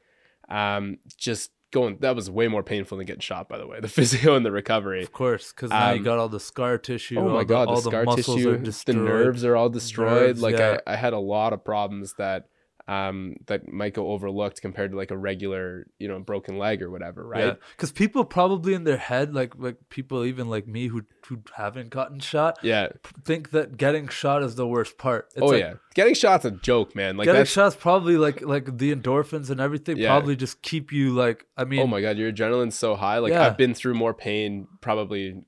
[0.49, 3.87] um just going that was way more painful than getting shot by the way the
[3.87, 7.17] physio and the recovery Of course, because now you Um, got all the scar tissue.
[7.17, 10.27] Oh all my the, god, all the scar muscles tissue, the nerves are all destroyed.
[10.27, 10.77] Nerves, like yeah.
[10.85, 12.45] I, I had a lot of problems that
[12.87, 16.91] um that might go overlooked compared to like a regular, you know, broken leg or
[16.91, 17.57] whatever, right?
[17.77, 21.89] Because people probably in their head, like like people even like me who who haven't
[21.91, 22.89] gotten shot, Yeah.
[23.23, 25.29] think that getting shot is the worst part.
[25.33, 25.73] It's oh like, yeah.
[25.95, 27.15] Getting shot's a joke, man.
[27.15, 30.09] Like getting shots probably like like the endorphins and everything Yeah.
[30.09, 31.45] probably just keep you like.
[31.55, 33.19] I mean, oh my god, your adrenaline's so high.
[33.19, 33.45] Like Yeah.
[33.45, 35.43] I've been through more pain probably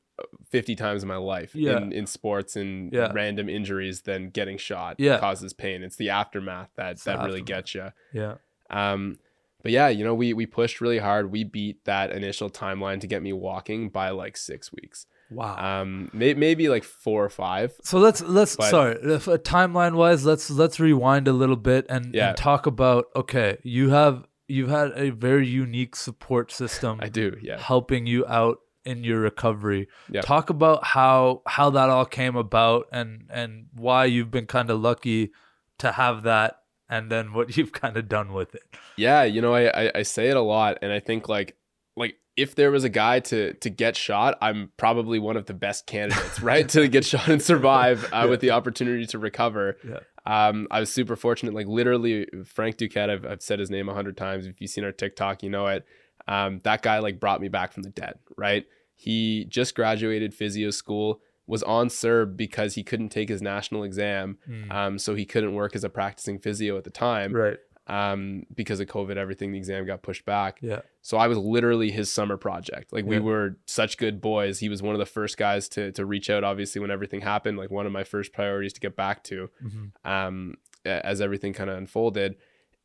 [0.50, 1.78] 50 times in my life Yeah.
[1.78, 3.12] in, in sports and Yeah.
[3.14, 5.20] random injuries than getting shot Yeah.
[5.20, 5.84] causes pain.
[5.84, 7.46] It's the aftermath that It's that really aftermath.
[7.46, 7.88] gets you.
[8.14, 8.36] yeah,
[8.70, 9.18] Um,
[9.64, 11.32] but yeah, you know, we we pushed really hard.
[11.32, 15.08] We beat that initial timeline to get me walking by like six weeks.
[15.32, 15.56] Wow.
[15.82, 17.74] Um, may, maybe like four or five.
[17.82, 21.88] So let's let's But- sorry if, uh, timeline wise let's let's rewind a little bit
[21.90, 22.30] and, Yeah.
[22.30, 27.36] and talk about okay you have you've had a very unique support system I do,
[27.42, 27.58] yeah.
[27.60, 29.88] helping you out in your recovery.
[30.10, 30.22] Yeah.
[30.22, 34.80] Talk about how how that all came about and and why you've been kind of
[34.80, 35.32] lucky
[35.80, 38.64] to have that and then what you've kind of done with it.
[38.96, 41.58] Yeah, you know, I, I I say it a lot, and I think like
[41.96, 45.54] like if there was a guy to to get shot, I'm probably one of the
[45.54, 49.78] best candidates, right, to get shot and survive uh, with the opportunity to recover.
[49.88, 50.00] Yeah.
[50.28, 51.54] Um, I was super fortunate.
[51.54, 53.10] Like literally, Frank Duquette.
[53.10, 54.46] I've, I've said his name a hundred times.
[54.48, 55.86] If you've seen our TikTok, you know it.
[56.28, 58.18] Um, that guy like brought me back from the dead.
[58.38, 58.66] Right.
[58.96, 61.22] He just graduated physio school.
[61.48, 64.40] Was on CERB because he couldn't take his national exam.
[64.72, 67.58] Um, so he couldn't work as a practicing physio at the time Right.
[67.86, 70.58] um, because of COVID, everything, the exam got pushed back.
[70.64, 70.80] Yeah.
[71.04, 72.92] So I was literally his summer project.
[72.92, 73.22] Like we Yeah.
[73.22, 74.58] were such good boys.
[74.58, 76.44] He was one of the first guys to to reach out.
[76.44, 79.92] Obviously, when everything happened, like one of my first priorities to get back to, Mhm.
[80.04, 82.38] um, as everything kind of unfolded.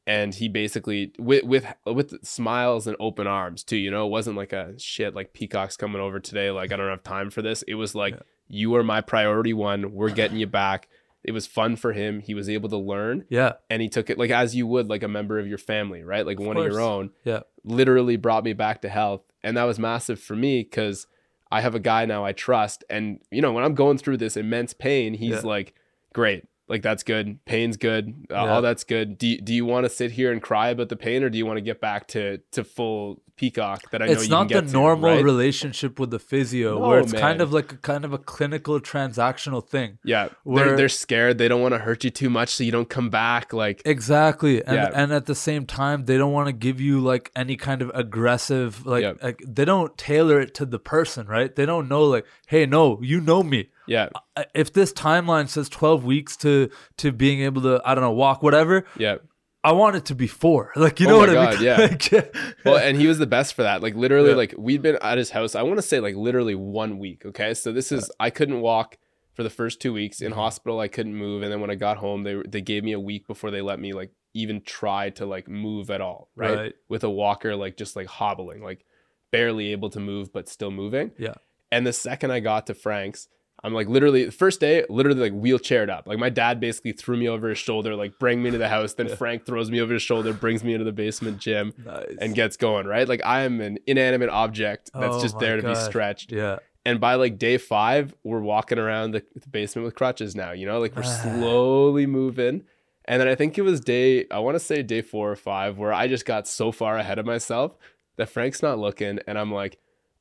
[0.07, 3.77] And he basically with with with smiles and open arms too.
[3.77, 6.51] You know, it wasn't like a shit like Peacock's coming over today.
[6.51, 7.63] Like I don't have time for this.
[7.69, 8.21] It was like Yeah.
[8.49, 9.93] you are my priority one.
[9.93, 10.89] We're getting you back.
[11.23, 12.21] It was fun for him.
[12.21, 13.53] He was able to learn Yeah.
[13.69, 16.25] and he took it like as you would like a member of your family, right?
[16.27, 17.11] Like Of one of your own.
[17.25, 17.41] Yeah.
[17.63, 21.07] Literally brought me back to health, and that was massive for me because
[21.53, 24.37] I have a guy now I trust, and you know when I'm going through this
[24.37, 25.41] immense pain, he's Yeah.
[25.41, 25.75] like,
[26.15, 27.45] "Great, like that's good.
[27.45, 28.15] Pain's good.
[28.31, 28.53] Uh, Yeah.
[28.55, 29.19] All that's good.
[29.19, 31.37] Do you, do you want to sit here and cry about the pain, or do
[31.37, 34.41] you want to get back to to full peacock that I know it's you not
[34.41, 35.25] can the get to, It's not the normal right?
[35.25, 38.79] relationship with the physio No, where it's kind of like a kind of a clinical
[38.81, 39.99] transactional thing.
[40.05, 41.39] Yeah, where- they're they're scared.
[41.39, 43.53] They don't want to hurt you too much, so you don't come back.
[43.53, 44.63] Like Exactly.
[44.65, 44.91] And Yeah.
[44.95, 47.91] and at the same time they don't want to give you like any kind of
[47.95, 49.23] aggressive like, Yep.
[49.23, 51.55] like they don't tailor it to the person, right?
[51.57, 53.71] They don't know like, "Hey, no, you know me.
[53.95, 56.53] Yeah, Uh, If this timeline says 12 weeks to
[56.99, 59.17] to being able to I don't know, walk whatever, yeah.
[59.63, 61.65] I want it to be 4." Like, you Oh know my what I God, mean?
[61.69, 61.77] yeah.
[61.91, 62.25] Like, yeah.
[62.65, 64.37] well and he was the best for that like literally Yeah.
[64.43, 67.53] like we'd been at his house i want to say like literally one week okay
[67.55, 68.97] so this is i couldn't walk
[69.35, 70.37] for the first two weeks in Mhm.
[70.45, 73.01] hospital i couldn't move and then when i got home they they gave me a
[73.11, 76.75] week before they let me like even try to like move at all right, Right.
[76.89, 78.85] with a walker like just like hobbling like
[79.31, 81.35] barely able to move but still moving Yeah.
[81.73, 83.29] and the second i got to frank's
[83.63, 86.07] I'm like literally the first day, literally like wheelchaired up.
[86.07, 88.95] Like my dad basically threw me over his shoulder, like bring me to the house.
[88.95, 89.15] Then Yeah.
[89.23, 92.17] Frank throws me over his shoulder, brings me into the basement gym Nice.
[92.21, 93.07] and gets going, right?
[93.07, 96.33] Like I am an inanimate object that's Oh just there to be stretched.
[96.33, 96.59] yeah.
[96.87, 100.65] And by like day five, we're walking around the, the basement with crutches now, you
[100.65, 101.21] know, like we're Ah.
[101.23, 102.63] slowly moving.
[103.05, 105.77] And then I think it was day, I want to say day four or five,
[105.77, 107.77] where I just got so far ahead of myself
[108.17, 109.19] that Frank's not looking.
[109.27, 109.79] And I'm like,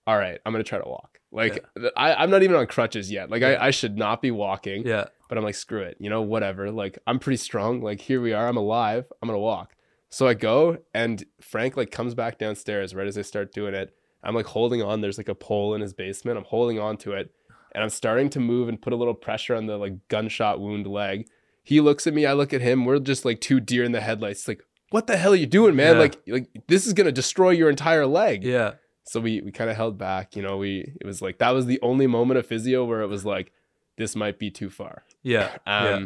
[0.07, 1.18] all right, I'm going to try to walk.
[1.31, 1.63] Like
[1.95, 3.29] I, I'm not even on crutches yet.
[3.29, 3.49] Like Yeah.
[3.49, 5.05] I, I should not be walking Yeah.
[5.27, 6.71] but I'm like, screw it, you know, whatever.
[6.71, 7.81] Like, I'm pretty strong.
[7.81, 8.47] Like, here we are.
[8.47, 9.05] I'm alive.
[9.21, 9.75] I'm gonna walk.
[10.09, 13.93] So I go, and Frank like comes back downstairs right as I start doing it.
[14.23, 15.01] I'm like holding on.
[15.01, 16.37] There's like a pole in his basement.
[16.37, 17.31] I'm holding on to it,
[17.73, 20.87] and I'm starting to move and put a little pressure on the like gunshot wound
[20.87, 21.27] leg.
[21.63, 22.25] He looks at me.
[22.25, 22.85] I look at him.
[22.85, 24.47] We're just like two deer in the headlights.
[24.47, 25.93] Like, what the hell are you doing, man?
[25.93, 25.99] Yeah.
[26.01, 28.73] Like, like this is gonna destroy your entire leg Yeah.
[29.09, 31.65] So we we kind of held back you know we it was like that was
[31.65, 33.51] the only moment of physio where it was like
[33.97, 35.49] this might be too far Yeah.
[35.65, 36.05] um yeah.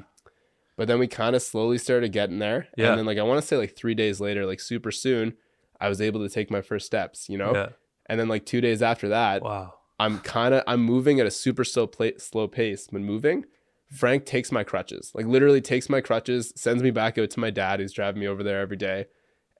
[0.77, 2.89] but then we kind of slowly started getting there Yeah.
[2.89, 5.33] and then like i want to say like three days later like super soon
[5.81, 7.69] i was able to take my first steps you know Yeah.
[8.07, 9.73] and then like two days after that Wow.
[9.99, 13.45] i'm kind of i'm moving at a super slow pla- slow pace when moving
[13.91, 17.51] frank takes my crutches like literally takes my crutches sends me back out to my
[17.51, 19.05] dad who's driving me over there every day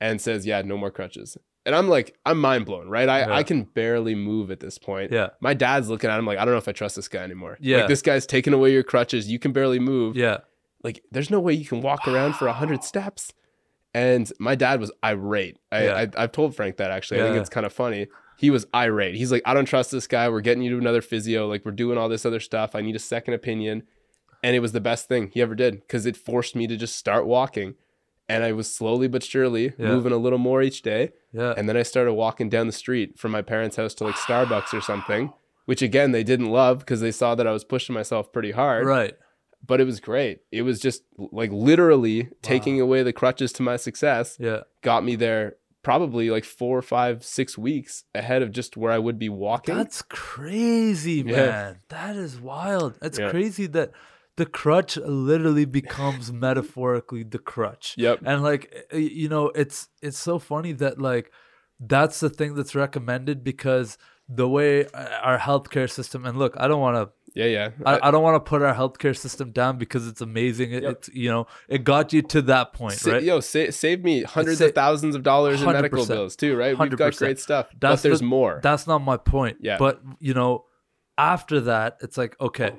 [0.01, 3.08] and says yeah no more crutches and i'm like i'm mind blown right?
[3.10, 3.34] I, Yeah.
[3.34, 5.12] I can barely move at this point.
[5.12, 5.30] Yeah.
[5.39, 7.58] my dad's looking at him like i don't know if i trust this guy anymore.
[7.62, 7.78] Yeah.
[7.80, 9.30] like this guy's taking away your crutches.
[9.30, 10.15] You can barely move.
[10.15, 10.39] Yeah.
[10.84, 13.34] like there's no way you can walk around for a hundred steps.
[13.93, 15.58] And my dad was irate.
[15.71, 15.93] I, Yeah.
[16.17, 17.17] I i've told frank that actually.
[17.19, 17.26] Yeah.
[17.26, 18.08] i think it's kind of funny.
[18.38, 19.15] He was irate.
[19.15, 20.28] He's like i don't trust this guy.
[20.30, 21.47] We're getting you to another physio.
[21.47, 22.76] Like we're doing all this other stuff.
[22.76, 23.84] I need a second opinion.
[24.43, 26.97] And it was the best thing he ever did because it forced me to just
[26.97, 27.76] start walking
[28.34, 29.88] and i was slowly but surely Yeah.
[29.93, 31.54] moving a little more each day Yeah.
[31.58, 34.74] and then I started walking down the street from my parents' house to like Starbucks
[34.74, 35.32] or something,
[35.65, 38.86] which again they didn't love because they saw that I was pushing myself pretty hard.
[38.86, 39.13] right.
[39.65, 40.39] But it was great.
[40.52, 44.62] It was just like literally taking away the crutches to my success Yeah.
[44.82, 49.17] got me there probably like four, five, six weeks ahead of just where I would
[49.19, 49.76] be walking.
[49.76, 50.02] That's
[50.48, 51.36] crazy, Yeah.
[51.36, 51.78] man.
[51.89, 52.98] That is wild.
[53.02, 53.30] It's Yeah.
[53.32, 53.91] crazy that
[54.36, 57.96] the crutch literally becomes metaphorically the crutch.
[57.98, 58.22] Yep.
[58.26, 61.32] And like you know, it's it's so funny that like
[61.80, 63.98] that's the thing that's recommended because
[64.30, 67.69] the way uh, our healthcare system and look, I don't want to Yeah, yeah.
[67.86, 70.72] I, I don't want to put our healthcare system down because it's amazing.
[70.72, 70.91] It, Yep.
[70.93, 73.24] It's you know it got you to that point, Sa- right?
[73.24, 76.78] Yo, sa- save me hundreds Sa- of thousands of dollars in medical bills too, right?
[76.78, 78.60] We've got great stuff, but there's the- more.
[78.63, 79.58] That's not my point.
[79.62, 79.78] Yeah.
[79.78, 80.65] But you know,
[81.17, 82.74] after that, it's like okay,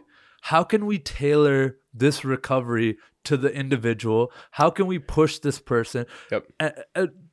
[0.48, 4.30] how can we tailor this recovery to the individual?
[4.50, 6.42] How can we push this person Yep.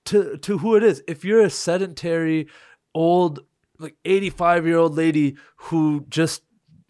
[0.06, 1.04] to to who it is?
[1.08, 2.48] If you're a sedentary,
[2.94, 3.40] old,
[3.80, 6.44] like 85 year old lady who just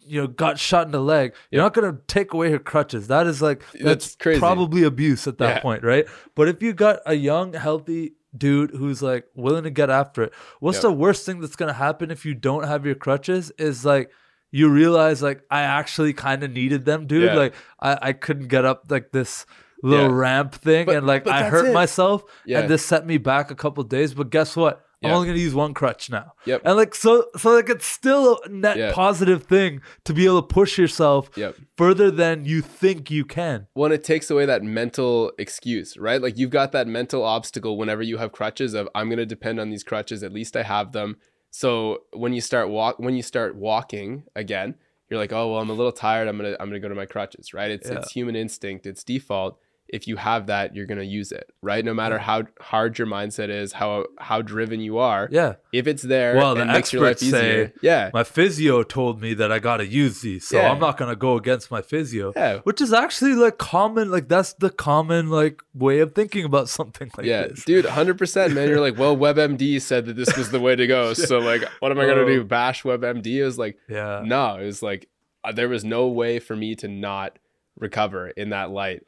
[0.06, 3.06] you know got shot in the leg you're not going to take away her crutches
[3.06, 5.60] that is like that's, That's probably abuse at that Yeah.
[5.60, 9.90] point right but if you got a young healthy dude who's like willing to get
[9.90, 10.82] after it what's Yep.
[10.82, 14.10] the worst thing that's going to happen if you don't have your crutches is like
[14.52, 17.34] you realize like i actually kind of needed them dude Yeah.
[17.34, 19.44] like I, I couldn't get up like this
[19.82, 20.14] little Yeah.
[20.16, 21.72] ramp thing But- and like i hurt it.
[21.74, 22.60] myself Yeah.
[22.60, 25.42] and this set me back a couple days but guess what i'm only going to
[25.42, 26.62] use one crutch now Yep.
[26.64, 30.46] and like so so like it's still a net positive thing to be able to
[30.46, 31.56] push yourself Yep.
[31.76, 36.22] further than you think you can When it takes away that mental excuse, right?
[36.22, 39.58] Like you've got that mental obstacle whenever you have crutches of I'm going to depend
[39.58, 40.22] on these crutches.
[40.22, 41.16] At least I have them.
[41.52, 44.74] So when you start walk when you start walking again,
[45.08, 46.26] you're like, oh well, I'm a little tired.
[46.26, 47.70] I'm gonna I'm gonna go to my crutches, right?
[47.70, 47.98] It's Yeah.
[47.98, 48.86] it's human instinct.
[48.86, 49.58] It's default.
[49.92, 51.84] If you have that, you're gonna use it, right?
[51.84, 55.28] No matter how hard your mindset is, how how driven you are.
[55.30, 57.72] yeah If it's there, Well, it the makes your life experts say- easier.
[57.82, 60.72] yeah, my physio told me that i got to use these so Yeah.
[60.72, 62.58] i'm not to go against my physio yeah.
[62.64, 67.08] which is actually like common like that's the common like way of thinking about something
[67.16, 67.30] like this.
[67.30, 68.68] yeah, this dude, hundred percent, man.
[68.68, 71.12] You're like, well, WebMD said that this was the way to go.
[71.30, 72.26] So like, what am I gonna Oh.
[72.26, 72.44] do?
[72.44, 73.26] Bash WebMD?
[73.26, 75.08] It was like, yeah no, it was like,
[75.44, 77.38] uh, there was no way for me to not
[77.78, 79.02] recover in that light.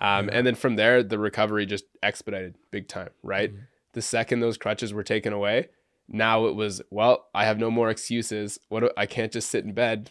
[0.00, 0.34] Um, Yeah.
[0.38, 3.10] and then from there, the recovery just expedited big time.
[3.22, 3.58] Right, Mhm.
[3.92, 5.68] the second those crutches were taken away,
[6.08, 8.58] now it was, well, I have no more excuses.
[8.68, 10.10] What do- I can't just sit in bed.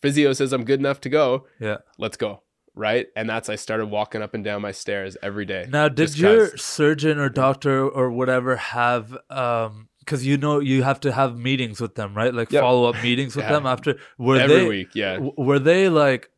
[0.00, 1.46] Physio says I'm good enough to go.
[1.60, 2.42] yeah Let's go.
[2.76, 5.66] Right, and that's I started walking up and down my stairs every day.
[5.70, 6.60] now did your 'cause.
[6.62, 11.80] surgeon or doctor or whatever have um because you know you have to have meetings
[11.80, 12.60] with them right like Yep.
[12.62, 13.52] follow-up meetings with Yeah.
[13.52, 14.88] them after were every they week?
[14.94, 15.14] Yeah.
[15.14, 16.30] w- were they like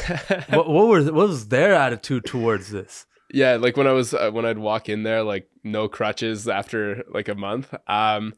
[0.50, 3.06] what, what were what was their attitude towards this?
[3.32, 7.02] Yeah like when i was uh, when i'd walk in there like no crutches after
[7.08, 8.34] like a month um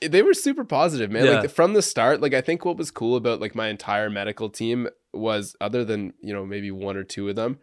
[0.00, 1.24] they were super positive man.
[1.24, 1.40] Yeah.
[1.40, 4.48] like from the start like i think what was cool about like my entire medical
[4.48, 7.58] team was other than you know maybe one or two of them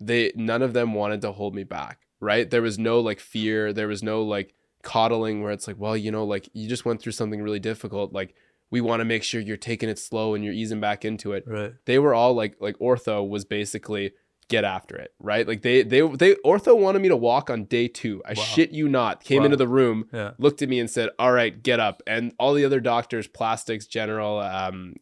[0.00, 2.50] they none of them wanted to hold me back right?
[2.50, 3.72] There was no like fear.
[3.72, 7.02] There was no like coddling where it's like well you know like you just went
[7.02, 8.12] through something really difficult.
[8.12, 8.34] Like
[8.70, 11.44] we want to make sure you're taking it slow and you're easing back into it
[11.46, 14.12] right they were all like like ortho was basically
[14.48, 17.86] get after it right like they they they ortho wanted me to walk on day
[17.86, 18.42] two i Wow.
[18.42, 19.44] shit you not came Wow.
[19.46, 22.54] into the room yeah looked at me and said all right get up and all
[22.54, 24.94] the other doctors plastics general um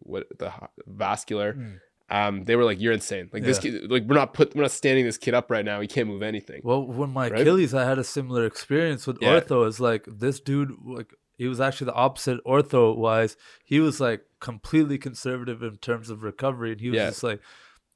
[0.00, 0.52] what the
[0.86, 1.78] vascular Mm.
[2.10, 4.70] um they were like you're insane like this kid like we're not put we're not
[4.72, 7.40] standing this kid up right now he can't move anything Well, when my Right?
[7.42, 9.38] Achilles, I had a similar experience with Yeah.
[9.40, 9.66] ortho.
[9.68, 13.36] Is like this dude, like he was actually the opposite ortho wise.
[13.64, 17.08] He was like completely conservative in terms of recovery, and he was Yeah.
[17.10, 17.40] just like,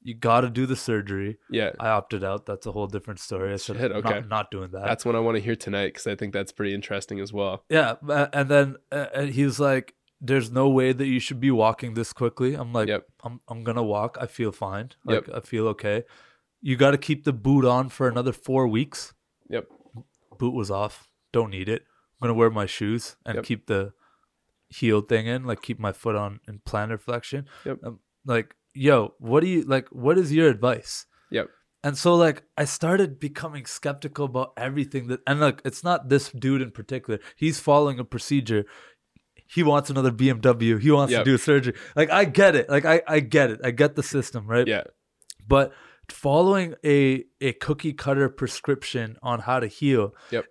[0.01, 2.45] "You got to do the surgery." yeah I opted out.
[2.45, 3.53] That's a whole different story.
[3.53, 4.19] I said, Shit, "I'm okay.
[4.21, 6.51] not, not doing that." that's what i want to hear tonight because i think that's
[6.51, 7.95] pretty interesting as well yeah,
[8.39, 9.93] and then uh, and he was like,
[10.29, 13.03] "There's no way that you should be walking this quickly." I'm like, Yep.
[13.25, 14.11] "I'm I'm gonna walk.
[14.25, 14.87] I feel fine.
[15.11, 15.37] Like Yep.
[15.37, 16.03] I feel okay."
[16.61, 19.13] You got to keep the boot on for another four weeks.
[19.55, 19.65] yep
[20.39, 20.95] boot was off.
[21.31, 21.83] Don't need it.
[22.25, 23.43] Gonna wear my shoes and Yep.
[23.45, 23.93] keep the
[24.69, 27.47] heel thing in, like keep my foot on in plantar flexion.
[27.65, 27.77] Yep.
[27.83, 29.87] Um, like, yo, what do you like?
[29.89, 31.05] What is your advice?
[31.31, 31.49] Yep.
[31.83, 36.31] And so, like, I started becoming skeptical about everything that, and like, it's not this
[36.31, 37.19] dude in particular.
[37.35, 38.65] He's following a procedure.
[39.47, 40.79] He wants another BMW.
[40.81, 41.23] He wants Yep.
[41.25, 41.75] to do surgery.
[41.95, 42.67] Like, I get it.
[42.67, 43.59] Like, I, I get it.
[43.63, 44.67] I get the system, right?
[44.67, 44.83] yeah
[45.47, 45.73] but
[46.09, 50.45] following a a cookie cutter prescription on how to heal Yep.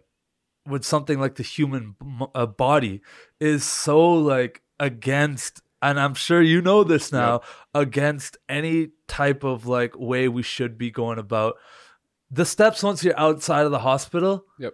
[0.66, 1.94] With something like the human
[2.35, 3.03] uh, body
[3.40, 7.40] is so like against and i'm sure you know this now
[7.74, 11.55] against any type of like way we should be going about
[12.31, 14.72] the steps once you're outside of the hospital Yep.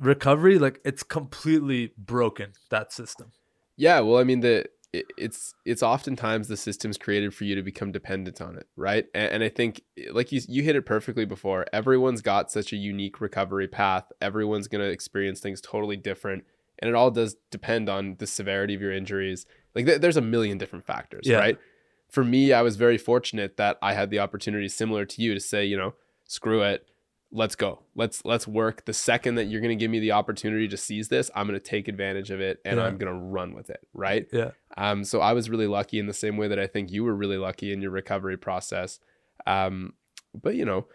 [0.00, 3.32] recovery like it's completely broken that system
[3.76, 4.66] Yeah, well, I mean, the
[4.98, 9.06] it- it's it's oftentimes the system's created for you to become dependent on it, right?
[9.14, 11.66] And, and I think, like you you hit it perfectly before.
[11.72, 14.10] Everyone's got such a unique recovery path.
[14.20, 16.44] Everyone's gonna experience things totally different,
[16.78, 19.46] and it all does depend on the severity of your injuries.
[19.74, 21.38] Like, th- there's a million different factors, Yeah.
[21.38, 21.58] right?
[22.08, 25.40] For me, I was very fortunate that I had the opportunity, similar to you, to
[25.40, 25.94] say, you know,
[26.26, 26.86] screw it.
[27.34, 27.80] Let's go.
[27.94, 28.84] Let's let's work.
[28.84, 31.58] The second that you're going to give me the opportunity to seize this, I'm going
[31.58, 32.84] to take advantage of it and Yeah.
[32.84, 34.26] I'm going to run with it, right?
[34.32, 34.52] Yeah.
[34.76, 37.14] Um, so I was really lucky in the same way that I think you were
[37.14, 39.00] really lucky in your recovery process.
[39.46, 39.94] Um,
[40.32, 40.86] but you know,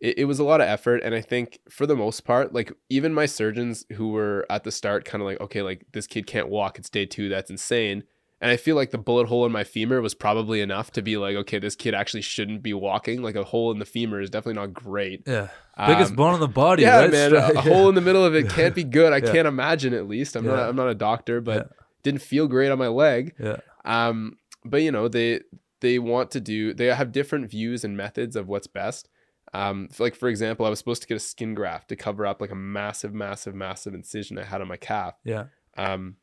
[0.00, 2.72] it, it was a lot of effort, and I think for the most part, like
[2.90, 6.26] even my surgeons who were at the start, kind of like, okay, like this kid
[6.26, 6.78] can't walk.
[6.78, 7.28] It's day two.
[7.28, 8.02] That's insane.
[8.40, 11.16] And I feel like the bullet hole in my femur was probably enough to be
[11.16, 13.22] like, okay, this kid actually shouldn't be walking.
[13.22, 15.22] Like a hole in the femur is definitely not great.
[15.26, 15.48] Yeah.
[15.86, 16.82] Biggest Um, bone in the body.
[16.82, 17.10] yeah, right?
[17.10, 19.12] man, a hole in the middle of it can't be good.
[19.14, 19.32] I Yeah.
[19.32, 20.36] can't imagine at least.
[20.36, 20.50] I'm Yeah.
[20.56, 21.82] not I'm not a doctor, but Yeah.
[22.02, 23.34] didn't feel great on my leg.
[23.38, 23.56] Yeah.
[23.86, 25.40] Um, but you know, they
[25.80, 29.08] they want to do they have different views and methods of what's best.
[29.54, 32.42] Um, like for example, I was supposed to get a skin graft to cover up
[32.42, 35.14] like a massive, massive, massive incision I had on my calf.
[35.24, 35.44] Yeah.
[35.78, 36.16] Um,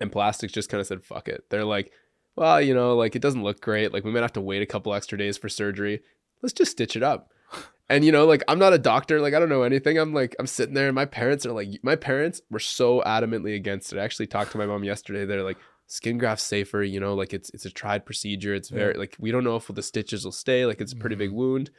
[0.00, 1.44] and plastics just kind of said, fuck it.
[1.50, 1.92] They're like,
[2.36, 3.92] well, you know, like it doesn't look great.
[3.92, 6.02] Like we might have to wait a couple extra days for surgery.
[6.42, 7.30] Let's just stitch it up.
[7.90, 9.98] And you know, like I'm not a doctor, like I don't know anything.
[9.98, 13.54] I'm like, I'm sitting there and my parents are like, my parents were so adamantly
[13.54, 13.98] against it.
[13.98, 15.26] I actually talked to my mom yesterday.
[15.26, 15.58] They're like,
[15.92, 18.54] skin graft's safer, you know, like it's it's a tried procedure.
[18.54, 21.16] It's very like we don't know if the stitches will stay, like it's a pretty
[21.16, 21.70] big wound.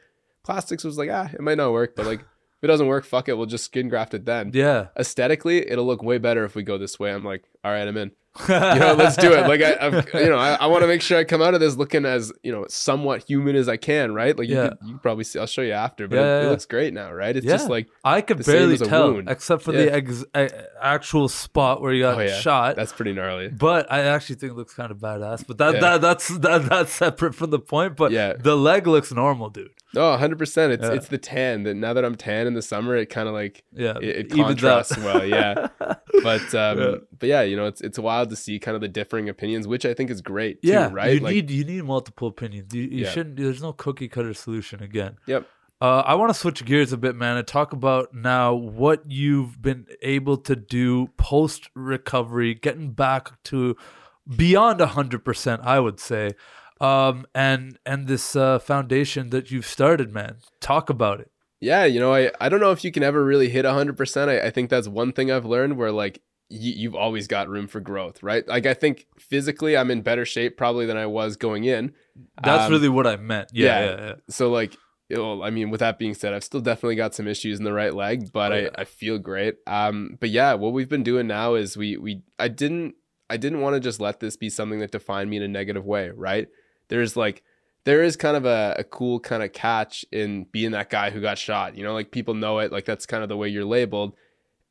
[0.44, 2.24] Plastics was like, ah, it might not work, but like
[2.64, 4.88] it doesn't work, fuck it, we'll just skin graft it then Yeah.
[4.98, 7.12] aesthetically, it'll look way better if we go this way.
[7.12, 8.12] I'm like, all right, I'm in.
[8.48, 9.46] You know, let's do it.
[9.46, 11.60] Like, I, I've, you know, I, I want to make sure I come out of
[11.60, 14.36] this looking as you know somewhat human as I can, right?
[14.36, 14.68] Like, you Yeah.
[14.70, 15.38] could, you probably see.
[15.38, 17.36] I'll show you after, but Yeah, it, it looks great now, right?
[17.36, 17.52] It's Yeah.
[17.52, 20.48] just like I could barely tell, except for the ex- uh,
[20.82, 22.74] actual spot where you got Oh, shot.
[22.76, 23.48] that's pretty gnarly.
[23.48, 25.46] But I actually think it looks kind of badass.
[25.46, 27.96] But that, that that's that that's separate from the point.
[27.96, 28.32] But Yeah.
[28.38, 29.70] the leg looks normal, dude.
[29.94, 30.38] No, 100.
[30.40, 33.28] percent It's it's the tan that now that I'm tan in the summer, it kind
[33.28, 35.24] of like Yeah, it, it contrasts well.
[35.24, 35.68] Yeah,
[36.24, 36.94] but um, Yeah.
[37.16, 39.84] but yeah, you know, it's it's wild to see kind of the differing opinions, which
[39.84, 40.62] I think is great.
[40.62, 41.14] Too, yeah, right.
[41.14, 42.74] You like, need you need multiple opinions.
[42.74, 43.10] You, you Yeah.
[43.10, 43.36] shouldn't.
[43.36, 44.82] There's no cookie cutter solution.
[44.82, 45.16] Again.
[45.26, 45.46] Yep.
[45.80, 49.60] Uh, I want to switch gears a bit, man, and talk about now what you've
[49.60, 53.76] been able to do post recovery, getting back to
[54.36, 55.60] beyond hundred percent.
[55.64, 56.30] I would say,
[56.80, 60.36] um, and and this uh, foundation that you've started, man.
[60.60, 61.30] Talk about it.
[61.60, 64.28] Yeah, you know, I, I don't know if you can ever really hit 100%.
[64.28, 67.80] I, I think that's one thing I've learned where, like, you've always got room for
[67.80, 68.46] growth, right?
[68.46, 71.92] Like, I think physically I'm in better shape probably than I was going in.
[72.42, 73.48] That's Um, really what I meant.
[73.52, 73.84] Yeah, yeah.
[73.84, 74.12] yeah, yeah.
[74.28, 74.76] So, like,
[75.10, 77.72] know, I mean, with that being said, I've still definitely got some issues in the
[77.72, 78.82] right leg, but Oh, I.
[78.82, 79.56] I feel great.
[79.66, 82.94] Um, but yeah, what we've been doing now is we, we, I didn't,
[83.30, 85.84] I didn't want to just let this be something that defined me in a negative
[85.84, 86.48] way, right?
[86.88, 87.42] There's like,
[87.84, 91.20] there is kind of a, a cool kind of catch in being that guy who
[91.20, 91.76] got shot.
[91.76, 94.14] You know, like people know it, like that's kind of the way you're labeled,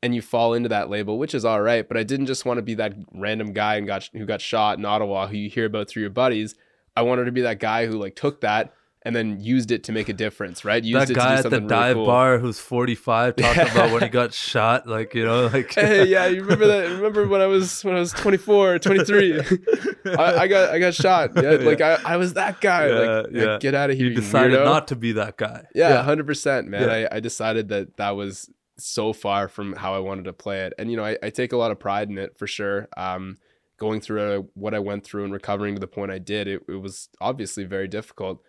[0.04, 1.88] and you fall into that label, which is all right.
[1.88, 4.76] But I didn't just want to be that random guy and got who got shot
[4.76, 6.54] in Ottawa, who you hear about through your buddies.
[6.94, 9.92] I wanted to be that guy who like took that and then used it to
[9.92, 10.84] make a difference, right?
[10.84, 12.04] Used That it guy to do at the something dive cool.
[12.04, 16.26] bar who's 45 talking about when he got shot, like you know, like hey, yeah,
[16.26, 16.90] you remember that?
[16.90, 19.40] Remember when I was when I was 24, 23?
[20.06, 21.30] I, I got I got shot.
[21.34, 22.88] Yeah, like I, I was that guy.
[22.88, 23.44] Yeah, like, yeah.
[23.44, 24.64] like, get out of here, you you decided weirdo.
[24.66, 25.64] not to be that guy.
[25.74, 26.82] Yeah, hundred percent, man.
[26.82, 27.08] Yeah.
[27.10, 30.72] I, I decided that that was so far from how I wanted to play it,
[30.78, 32.88] and you know, I, I take a lot of pride in it for sure.
[32.96, 33.38] Um,
[33.76, 36.62] going through uh what I went through and recovering to the point I did, it,
[36.68, 38.42] it was obviously very difficult,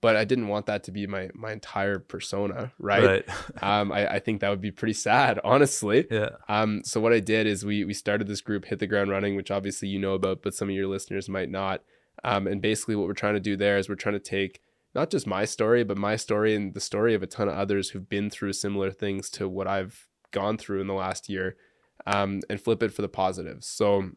[0.00, 3.04] but I didn't want that to be my my entire persona, right?
[3.04, 3.24] right.
[3.62, 6.06] Um, I, I think that would be pretty sad, honestly.
[6.10, 6.30] yeah.
[6.48, 9.36] Um, so what I did is we we started this group, hit the ground running,
[9.36, 11.82] which obviously you know about, but some of your listeners might not.
[12.24, 14.60] Um, and basically what we're trying to do there is we're trying to take
[14.94, 17.90] not just my story, but my story and the story of a ton of others
[17.90, 21.56] who've been through similar things to what I've gone through in the last year,
[22.06, 23.66] um, and flip it for the positives.
[23.66, 24.10] So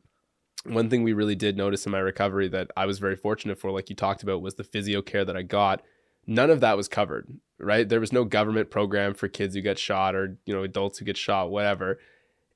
[0.66, 3.72] one thing we really did notice in my recovery that I was very fortunate for,
[3.72, 5.82] like you talked about, was the physio care that I got.
[6.26, 7.28] None of that was covered,
[7.60, 7.88] right?
[7.88, 11.06] There was no government program for kids who get shot or you know adults who
[11.06, 12.00] get shot, whatever.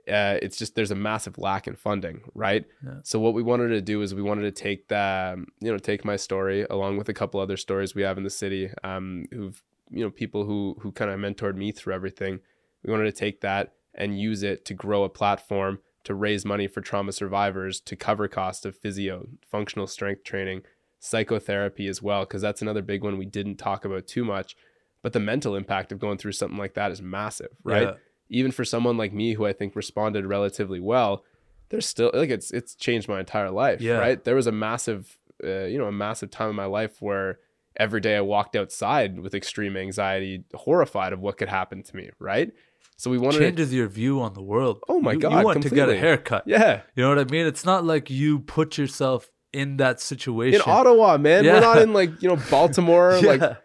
[0.07, 2.65] Uh, it's just there's a massive lack in funding, right?
[2.83, 2.95] Yeah.
[3.03, 5.77] So what we wanted to do is we wanted to take the um, you know
[5.77, 9.25] take my story along with a couple other stories we have in the city, um,
[9.31, 12.39] who've you know people who who kind of mentored me through everything.
[12.83, 16.67] We wanted to take that and use it to grow a platform to raise money
[16.67, 20.61] for trauma survivors to cover cost of physio, functional strength training,
[20.99, 24.55] psychotherapy as well, because that's another big one we didn't talk about too much.
[25.01, 27.83] But the mental impact of going through something like that is massive, right?
[27.83, 27.93] Yeah.
[28.29, 31.23] Even for someone like me who I think responded relatively well,
[31.69, 33.97] there's still like it's it's changed my entire life, Yeah.
[33.97, 34.23] right?
[34.23, 37.39] There was a massive, uh, you know, a massive time in my life where
[37.79, 42.09] every day I walked outside with extreme anxiety, horrified of what could happen to me,
[42.19, 42.51] right?
[42.99, 44.79] So we wanted to, Changes your view on the world.
[44.89, 46.43] Oh my You- God, You want to get a haircut.
[46.47, 47.45] yeah, You know what I mean?
[47.45, 50.61] It's not like you put yourself in that situation.
[50.65, 51.43] In Ottawa, man.
[51.45, 51.53] Yeah.
[51.53, 53.17] We're not in like, you know, Baltimore.
[53.21, 53.29] yeah.
[53.29, 53.57] Like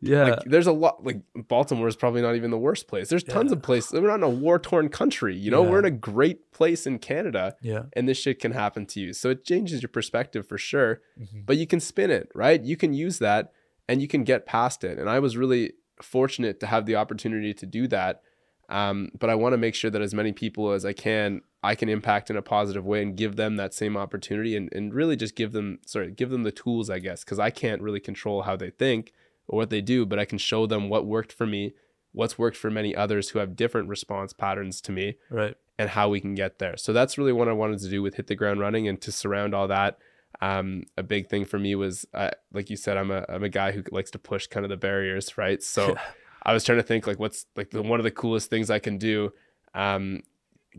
[0.00, 0.22] yeah.
[0.24, 3.08] like there's a lot like Baltimore is probably not even the worst place.
[3.08, 3.56] There's tons Yeah.
[3.56, 3.92] of places.
[3.92, 5.36] We're not in a war torn country.
[5.36, 7.84] You know, we're in a great place in Canada yeah.
[7.94, 9.12] and this shit can happen to you.
[9.12, 11.00] So it changes your perspective for sure.
[11.20, 11.46] Mhm.
[11.46, 12.60] But you can spin it, right?
[12.62, 13.52] You can use that
[13.88, 14.98] and you can get past it.
[14.98, 18.22] And I was really fortunate to have the opportunity to do that.
[18.68, 21.74] Um, but I want to make sure that as many people as I can, I
[21.74, 25.16] can impact in a positive way and give them that same opportunity and, and really
[25.16, 28.42] just give them, sorry, give them the tools, I guess, because I can't really control
[28.42, 29.12] how they think
[29.46, 31.72] or what they do, but I can show them what worked for me,
[32.12, 35.54] what's worked for many others who have different response patterns to me, Right.
[35.78, 36.76] and how we can get there.
[36.76, 39.10] So that's really what I wanted to do with hit the ground running and to
[39.10, 39.98] surround all that.
[40.42, 43.48] Um, a big thing for me was, uh, like you said, I'm a I'm a
[43.48, 45.62] guy who likes to push kind of the barriers, right?
[45.62, 45.96] So
[46.48, 48.78] I was trying to think like what's like the, one of the coolest things I
[48.78, 49.34] can do
[49.74, 50.22] um,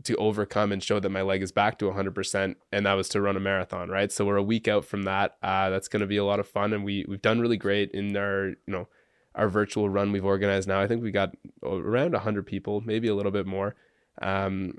[0.02, 3.20] to overcome and show that my leg is back to 100%, and that was to
[3.20, 4.10] run a marathon, right?
[4.10, 5.36] So we're a week out from that.
[5.44, 7.92] Uh, that's going to be a lot of fun, and we we've done really great
[7.92, 8.88] in our you know
[9.36, 10.80] our virtual run we've organized now.
[10.80, 13.76] I think we got around 100 people, maybe a little bit more,
[14.20, 14.76] um,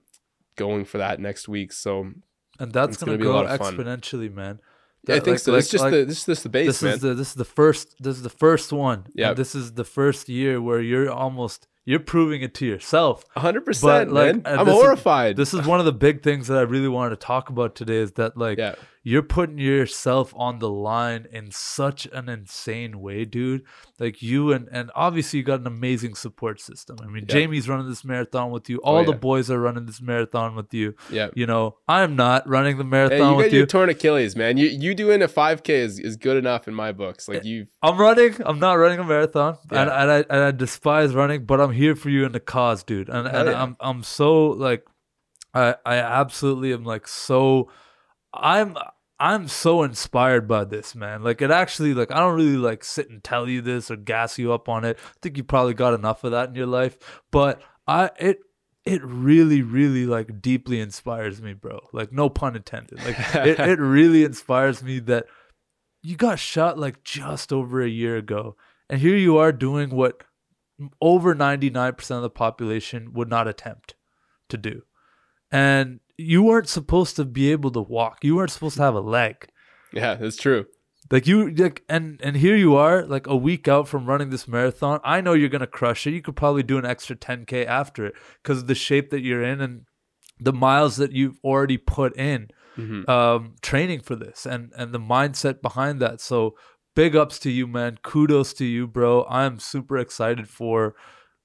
[0.57, 1.71] going for that next week.
[1.71, 2.11] So
[2.59, 3.77] And that's gonna, gonna be a grow lot of fun.
[3.77, 4.59] exponentially, man.
[5.09, 5.51] I think like- so.
[5.51, 6.93] like- it's just like- the this is just the base, this man.
[6.93, 9.05] is the this is the first this is the first one.
[9.13, 9.33] Yeah.
[9.33, 13.25] This is the first year where you're almost you're proving it to yourself.
[13.35, 14.41] hundred percent, But, like, man.
[14.45, 15.35] uh, I'm this is- horrified.
[15.37, 17.97] This is one of the big things that I really wanted to talk about today
[17.97, 23.25] is that like yeah, you're putting yourself on the line in such an insane way,
[23.25, 23.63] dude.
[23.99, 26.97] Like you and and obviously you got an amazing support system.
[27.01, 27.33] I mean, Yeah.
[27.33, 28.79] Jamie's running this marathon with you.
[28.83, 29.17] Oh, All Oh, the yeah.
[29.17, 30.93] boys are running this marathon with you.
[31.09, 31.29] yeah.
[31.33, 33.65] You know, I'm not running the Hey, marathon you got with your you.
[33.65, 34.57] torn Achilles, man.
[34.57, 37.27] You you doing a 5K is, is good enough in my books.
[37.27, 38.35] Like eh, you, I'm running.
[38.45, 40.01] I'm not running a marathon, and, Yeah.
[40.03, 43.09] and I and I despise running, but I'm here for you in the cause, dude.
[43.09, 43.49] And and.
[43.49, 44.85] I'm I'm so like,
[45.53, 47.69] I I absolutely am like so,
[48.33, 48.77] I'm
[49.19, 51.23] I'm so inspired by this, man.
[51.23, 54.37] Like it actually like I don't really like sit and tell you this or gas
[54.37, 54.97] you up on it.
[54.99, 56.97] I think you probably got enough of that in your life,
[57.31, 58.39] but I it
[58.83, 61.79] it really really like deeply inspires me, bro.
[61.93, 62.99] Like no pun intended.
[63.03, 65.25] Like it, it really inspires me that
[66.01, 68.55] you got shot like just over a year ago
[68.91, 70.23] and here you are doing what
[70.99, 73.95] over 99% of the population would not attempt
[74.49, 74.81] to do
[75.51, 78.99] and you weren't supposed to be able to walk you weren't supposed to have a
[79.01, 79.47] leg
[79.93, 80.65] yeah, that's true.
[81.11, 84.47] like you like and and here you are like a week out from running this
[84.47, 88.05] marathon i know you're gonna crush it you could probably do an extra 10k after
[88.05, 89.85] it because of the shape that you're in and
[90.39, 93.07] the miles that you've already put in Mhm.
[93.09, 96.21] um, training for this and and the mindset behind that.
[96.21, 96.55] So
[96.95, 97.99] big ups to you, man.
[98.01, 99.25] Kudos to you, bro.
[99.29, 100.95] I'm super excited for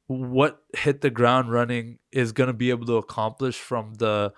[0.06, 4.32] what hit the ground running is going to be able to accomplish from the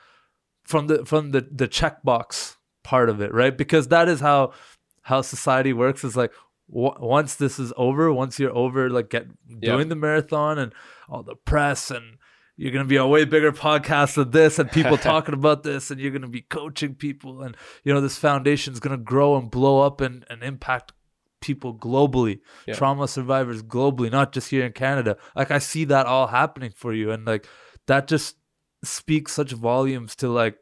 [0.65, 3.57] from the from the the checkbox part of it, right?
[3.57, 4.53] Because that is how
[5.03, 6.05] how society works.
[6.05, 6.33] Is like
[6.71, 9.27] w- once this is over, once you're over, like get
[9.61, 10.73] doing the marathon and
[11.09, 12.19] all the press and
[12.57, 16.01] you're gonna be a way bigger podcast than this and people talking about this and
[16.01, 19.81] you're gonna be coaching people and you know this foundation is gonna grow and blow
[19.81, 20.93] up and, and impact
[21.41, 22.75] people globally Yeah.
[22.75, 26.93] trauma survivors globally not just here in canada like i see that all happening for
[26.93, 27.47] you and like
[27.87, 28.37] that just
[28.85, 30.57] speaks such volumes to like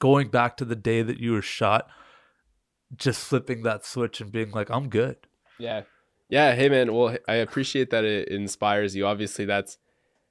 [0.00, 1.86] going back to the day that you were shot
[2.96, 5.16] just flipping that switch and being like i'm good
[5.58, 5.82] Yeah.
[6.28, 6.54] Yeah.
[6.54, 6.94] Hey, man.
[6.94, 9.06] Well, I appreciate that it inspires you.
[9.06, 9.76] Obviously, that's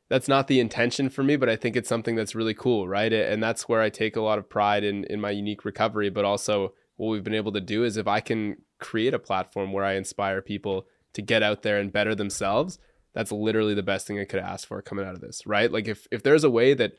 [0.09, 3.13] that's not the intention for me, but I think it's something that's really cool, right?
[3.13, 6.09] And that's where I take a lot of pride in in my unique recovery.
[6.09, 9.73] But also, what we've been able to do is if I can create a platform
[9.73, 12.77] where I inspire people to get out there and better themselves,
[13.13, 15.71] that's literally the best thing I could ask for coming out of this, right?
[15.71, 16.93] Like if if there's a way that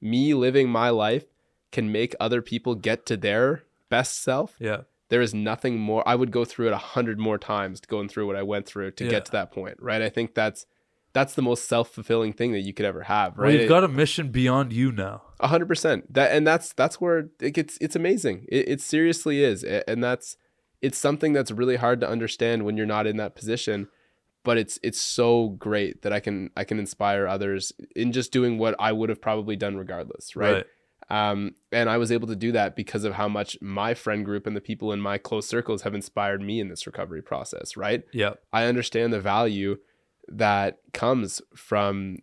[0.00, 1.24] me living my life
[1.72, 6.14] can make other people get to their best self, yeah there is nothing more i
[6.14, 9.04] would go through it a hundred more times going through what i went through to
[9.04, 9.10] Yeah.
[9.10, 10.66] get to that point right i think that's
[11.12, 13.60] that's the most self-fulfilling thing that you could ever have right well right?
[13.60, 15.22] you've got a mission beyond you now.
[15.40, 16.12] A hundred percent.
[16.12, 18.46] That and that's that's where it gets it's amazing.
[18.48, 19.64] It, it seriously is.
[19.64, 20.36] And that's
[20.80, 23.88] it's something that's really hard to understand when you're not in that position
[24.44, 28.56] but it's it's so great that i can i can inspire others in just doing
[28.56, 30.64] what i would have probably done regardless right?
[31.10, 34.46] Um, and I was able to do that because of how much my friend group
[34.46, 38.02] and the people in my close circles have inspired me in this recovery process, right?
[38.12, 39.78] yeah I understand the value
[40.30, 42.18] that comes from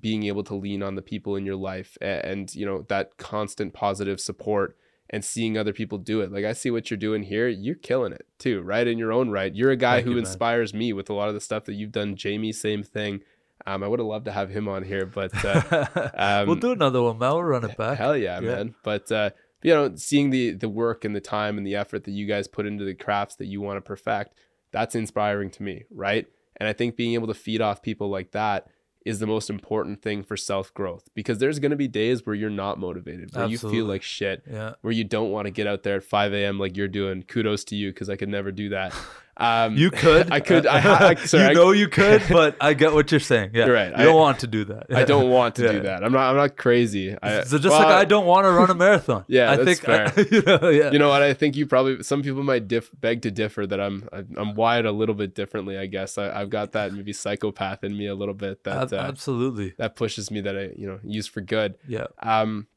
[0.00, 3.16] being able to lean on the people in your life and, and you know that
[3.18, 4.76] constant positive support
[5.08, 6.32] and seeing other people do it.
[6.32, 8.86] Like I see what you're doing here, you're killing it too, right?
[8.86, 9.54] In your own right.
[9.54, 11.74] You're a guy Thank who you, inspires me with a lot of the stuff that
[11.74, 12.16] you've done.
[12.16, 13.20] Jamie, same thing.
[13.68, 16.72] Um, I would have loved to have him on here, but uh, um, we'll do
[16.72, 17.30] another one, man.
[17.30, 17.98] We'll run it back.
[17.98, 18.56] Hell yeah, Yeah.
[18.56, 18.74] man.
[18.82, 19.30] But uh,
[19.62, 22.48] you know, seeing the the work and the time and the effort that you guys
[22.48, 24.34] put into the crafts that you want to perfect,
[24.72, 26.26] that's inspiring to me, right?
[26.58, 28.66] And I think being able to feed off people like that
[29.04, 32.34] is the most important thing for self growth because there's going to be days where
[32.34, 33.76] you're not motivated, where Absolutely.
[33.78, 34.74] you feel like shit, Yeah.
[34.82, 36.58] where you don't want to get out there at 5 a.m.
[36.58, 37.22] like you're doing.
[37.22, 38.92] Kudos to you because I could never do that.
[39.38, 40.32] Um, You could.
[40.36, 40.66] I could.
[40.66, 43.50] I, I, sorry, you I- know you could, but I get what you're saying.
[43.52, 43.66] Yeah.
[43.66, 43.90] You're right.
[43.90, 44.86] You don't I- want to do that.
[44.90, 45.72] I don't want to Yeah.
[45.72, 46.02] do that.
[46.04, 46.30] I'm not.
[46.30, 47.14] I'm not crazy.
[47.22, 49.24] I, so just well, like I don't want to run a marathon.
[49.28, 50.90] Yeah, I that's think you know, yeah.
[50.90, 51.22] You know what?
[51.22, 54.54] I think you probably some people might diff, beg to differ that I'm I'm I'm
[54.54, 55.76] wired a little bit differently.
[55.76, 58.96] I guess I, I've got that maybe psychopath in me a little bit that uh,
[58.96, 59.74] absolutely.
[59.78, 61.74] that pushes me that I you know use for good.
[61.86, 62.06] Yeah.
[62.22, 62.68] Um,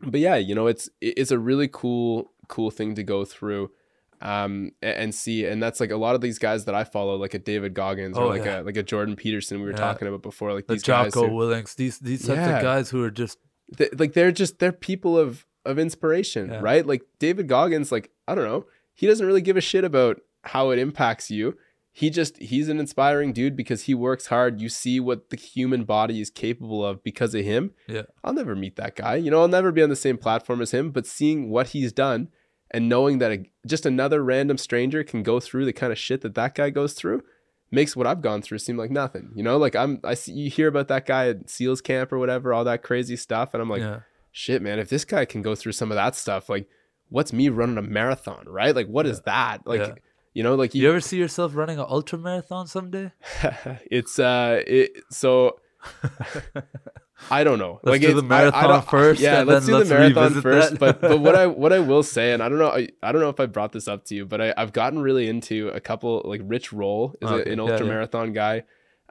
[0.00, 3.70] but yeah, you know it's it's a really cool cool thing to go through,
[4.24, 7.34] um, and see, and that's like a lot of these guys that I follow, like
[7.34, 8.60] a David Goggins or Oh, like yeah.
[8.60, 9.76] a like a Jordan Peterson we were Yeah.
[9.76, 11.14] talking about before, like The these guys.
[11.14, 12.56] Who- Willings, these these types Yeah.
[12.56, 13.38] of guys who are just
[13.76, 18.34] th- like they're just they're people of of inspiration right like david goggins like i
[18.34, 21.56] don't know he doesn't really give a shit about how it impacts you
[21.90, 25.84] he just he's an inspiring dude because he works hard you see what the human
[25.84, 28.02] body is capable of because of him Yeah.
[28.22, 30.72] i'll never meet that guy you know i'll never be on the same platform as
[30.72, 32.28] him but seeing what he's done
[32.74, 36.22] and knowing that a, just another random stranger can go through the kind of shit
[36.22, 37.22] that that guy goes through
[37.70, 39.30] makes what I've gone through seem like nothing.
[39.36, 42.18] You know, like I'm I see you hear about that guy at SEALs camp or
[42.18, 44.00] whatever, all that crazy stuff, and I'm like, yeah.
[44.32, 46.68] shit, man, if this guy can go through some of that stuff, like
[47.10, 48.74] what's me running a marathon, right?
[48.74, 49.64] Like what is that?
[49.66, 49.94] Like Yeah.
[50.32, 53.12] you know, like You ever see yourself running an ultra marathon someday?
[53.88, 55.60] it's uh it so
[57.30, 57.80] I don't know.
[57.82, 60.70] Let's like do the marathon I, I first, Yeah, let's do let's the marathon first.
[60.72, 60.78] that.
[60.80, 63.20] but but what I what I will say, and I don't know I, I don't
[63.20, 65.80] know if I brought this up to you, but I, I've gotten really into a
[65.80, 67.92] couple like Rich Roll is a, an yeah, ultra yeah.
[67.92, 68.64] marathon guy.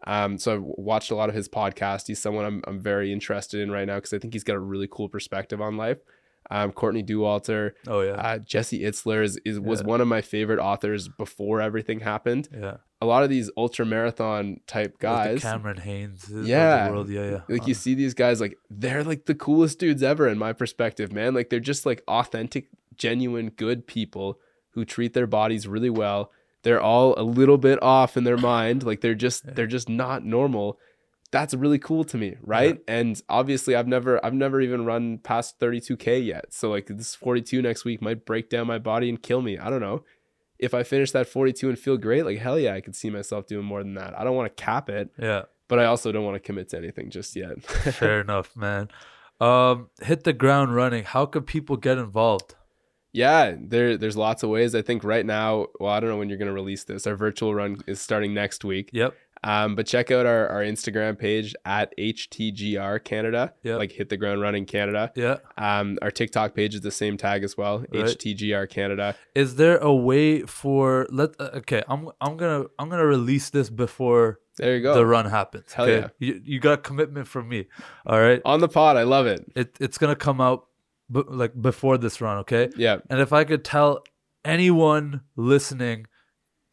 [0.06, 2.08] Um, so I've watched a lot of his podcast.
[2.08, 4.60] He's someone I'm I'm very interested in right now because I think he's got a
[4.60, 6.00] really cool perspective on life.
[6.52, 8.12] Um, Courtney Dauwalter, Oh yeah.
[8.16, 9.88] uh, Jesse Itzler is, is was Yeah.
[9.88, 12.50] one of my favorite authors before everything happened.
[12.54, 12.78] yeah.
[13.04, 16.86] A lot of these ultra marathon type Like guys, the Cameron Hanes Yeah.
[16.88, 17.10] the world.
[17.10, 17.42] Yeah, yeah.
[17.50, 20.54] like you Uh, see these guys like they're like the coolest dudes ever in my
[20.54, 21.34] perspective man.
[21.34, 24.40] Like they're just like authentic genuine good people
[24.72, 26.32] who treat their bodies really well.
[26.64, 28.84] They're all a little bit off in their mind.
[28.84, 29.52] Like they're just Yeah.
[29.56, 30.80] they're just not normal.
[31.32, 32.80] That's really cool to me right?
[32.88, 36.54] And obviously i've never i've never even run past 32k yet.
[36.54, 39.58] So like this 42 next week might break down my body and kill me.
[39.58, 40.04] I don't know
[40.64, 43.46] if i finish that 42 and feel great like hell yeah i could see myself
[43.46, 45.44] doing more than that i don't want to cap it yeah.
[45.68, 47.62] but i also don't want to commit to anything just yet
[47.94, 48.90] Fair enough, man.
[49.40, 51.04] Um, hit the ground running.
[51.04, 52.56] How could people get involved?
[53.12, 54.74] Yeah, there there's lots of ways.
[54.74, 57.06] I think right now, well, I don't know when you're gonna release this.
[57.06, 58.90] Our virtual run is starting next week.
[58.92, 59.14] Yep.
[59.44, 63.54] Um, but check out our, our Instagram page at HTGR Canada.
[63.64, 63.80] Yep.
[63.80, 65.12] Like hit the ground running Canada.
[65.16, 65.38] Yeah.
[65.58, 67.80] Um, our TikTok page is the same tag as well.
[67.94, 68.06] Right.
[68.06, 69.16] HTGR Canada.
[69.36, 71.32] Is there a way for let?
[71.40, 74.94] Uh, okay, I'm I'm gonna I'm gonna release this before There you go.
[74.94, 75.74] the run happens.
[75.74, 76.10] Hell okay?
[76.20, 76.28] yeah.
[76.28, 77.68] You you got a commitment from me.
[78.06, 78.42] All right.
[78.46, 79.46] On the pod, I love it.
[79.56, 80.68] It it's gonna come out,
[81.12, 82.38] b- like before this run.
[82.40, 82.70] Okay.
[82.78, 82.98] Yeah.
[83.10, 84.04] And if I could tell
[84.46, 86.06] anyone listening,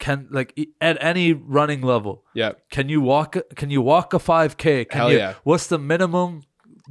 [0.01, 2.53] can like at any running level, Yeah.
[2.71, 3.37] can you walk?
[3.55, 4.89] Can you walk a 5K?
[4.89, 5.35] Can Hell you, yeah.
[5.45, 6.43] What's the minimum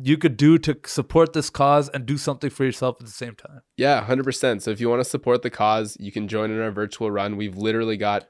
[0.01, 3.35] you could do to support this cause and do something for yourself at the same
[3.35, 3.61] time?
[3.75, 4.61] Yeah, 100%.
[4.61, 7.35] So if you want to support the cause, you can join in our virtual run.
[7.35, 8.29] We've literally got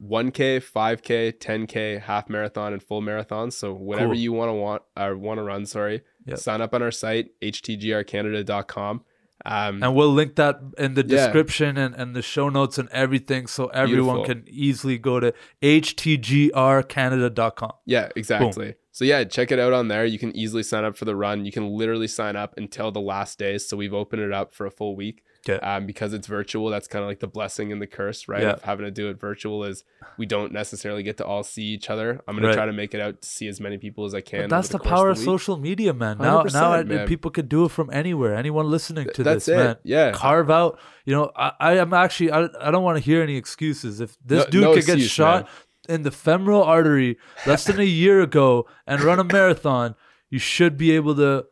[0.00, 3.50] 1K, 5K, 10K, half marathon, and full marathon.
[3.50, 4.22] So whatever Cool.
[4.22, 6.38] you want to want or want to run, sorry, Yep.
[6.38, 9.02] sign up on our site, htgrcanada.com.
[9.46, 11.24] Um, And we'll link that in the Yeah.
[11.24, 14.42] description and, and the show notes and everything so everyone Beautiful.
[14.42, 15.32] can easily go to
[15.62, 17.72] htgrcanada.com.
[17.86, 18.74] yeah, exactly.
[18.90, 20.04] So yeah, check it out on there.
[20.04, 21.44] You can easily sign up for the run.
[21.44, 23.56] You can literally sign up until the last day.
[23.58, 25.22] So we've opened it up for a full week.
[25.48, 25.64] Okay.
[25.64, 28.42] Um, because it's virtual, that's kind of like the blessing and the curse, right?
[28.42, 28.50] Yeah.
[28.52, 29.84] Of having to do it virtual is
[30.18, 32.20] we don't necessarily get to all see each other.
[32.28, 32.54] I'm gonna Right.
[32.54, 34.48] try to make it out to see as many people as I can.
[34.48, 36.18] But that's over the power of the social media, man.
[36.18, 37.06] Now, now 100%, man.
[37.08, 38.34] people can do it from anywhere.
[38.34, 39.56] Anyone listening to That's this, it.
[39.56, 40.12] man, Yeah.
[40.12, 40.78] carve out.
[41.04, 42.30] You know, I, I am actually.
[42.32, 44.00] I, I don't want to hear any excuses.
[44.00, 45.48] If this No- dude no could get excuse, shot
[45.88, 49.94] in the femoral artery less than a year ago and run a marathon,
[50.28, 51.46] you should be able to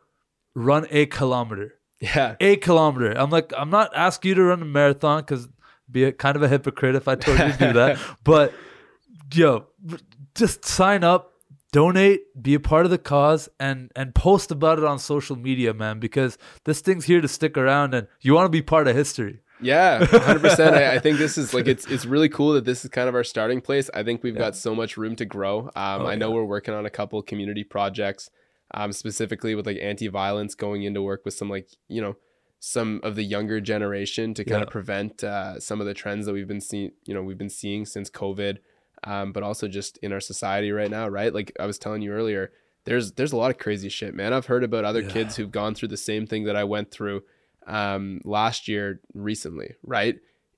[0.53, 1.73] run a kilometer.
[1.99, 2.35] Yeah.
[2.39, 3.11] A kilometer.
[3.17, 5.47] I'm like, I'm not asking you to run a marathon because
[5.89, 7.97] be a, kind of a hypocrite if I told you to do that.
[8.23, 8.53] But
[9.33, 9.65] yo,
[10.35, 11.33] just sign up,
[11.71, 15.73] donate, be a part of the cause, and and post about it on social media,
[15.73, 15.99] man.
[15.99, 19.39] Because this thing's here to stick around, and you want to be part of history.
[19.59, 20.75] Yeah, hundred percent.
[20.75, 23.15] I, I think this is like it's it's really cool that this is kind of
[23.15, 23.89] our starting place.
[23.93, 24.39] I think we've Yeah.
[24.41, 25.71] got so much room to grow.
[25.75, 26.35] Um, Oh, I know yeah.
[26.35, 28.29] we're working on a couple community projects,
[28.73, 32.15] um, specifically with like anti-violence, going into work with some like you know
[32.59, 34.63] some of the younger generation to kind Yeah.
[34.63, 37.49] of prevent uh, some of the trends that we've been seeing you know we've been
[37.51, 38.57] seeing since covid
[39.03, 42.11] um, but also just in our society right now right like i was telling you
[42.11, 42.51] earlier
[42.85, 45.09] there's there's a lot of crazy shit man i've heard about other Yeah.
[45.09, 47.21] kids who've gone through the same thing that i went through
[47.67, 50.15] um, last year recently right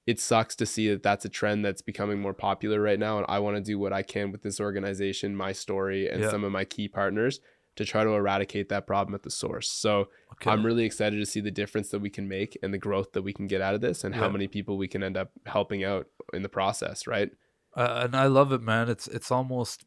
[0.08, 3.26] it sucks to see that that's a trend that's becoming more popular right now and
[3.28, 6.30] i want to do what i can with this organization my story and Yeah.
[6.30, 7.42] some of my key partners
[7.80, 10.52] to try to eradicate that problem at the source so Okay.
[10.52, 13.24] I'm really excited to see the difference that we can make and the growth that
[13.24, 15.84] we can get out of this and how many people we can end up helping
[15.84, 17.30] out in the process, right?
[17.76, 18.88] uh, and I love it, man.
[18.90, 19.86] It's it's almost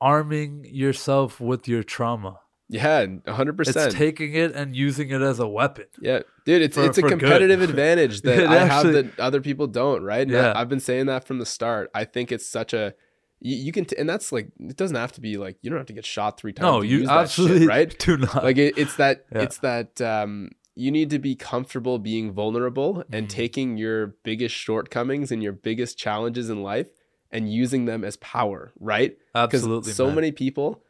[0.00, 2.40] arming yourself with your trauma.
[2.68, 3.76] Yeah, 100%.
[3.86, 5.86] It's taking it and using it as a weapon.
[6.00, 9.66] yeah, dude, it's for- it's a competitive advantage that I actually- have that other people
[9.66, 10.22] don't, right?
[10.22, 10.52] And Yeah.
[10.54, 11.90] I, have been saying that from the start.
[11.94, 12.94] I think it's such a
[13.40, 15.78] you, you can t- and that's like it doesn't have to be like you don't
[15.78, 17.98] have to get shot 3 times No, you that shit, right?
[18.06, 18.44] do not.
[18.44, 19.42] like it, it's that Yeah.
[19.42, 23.30] it's that um you need to be comfortable being vulnerable and Mhm.
[23.30, 26.86] taking your biggest shortcomings and your biggest challenges in life
[27.30, 30.14] and using them as power right because absolutely, so man.
[30.16, 30.82] many people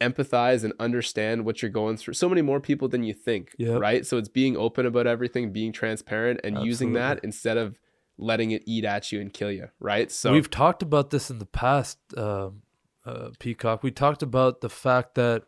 [0.00, 3.80] empathize and understand what you're going through so many more people than you think Yep.
[3.80, 7.78] right so it's being open about everything being transparent and using that instead of
[8.20, 11.38] letting it eat at you and kill you right so We've talked about this in
[11.38, 12.62] the past, um,
[13.06, 13.82] uh, Peacock.
[13.82, 15.44] We talked about the fact that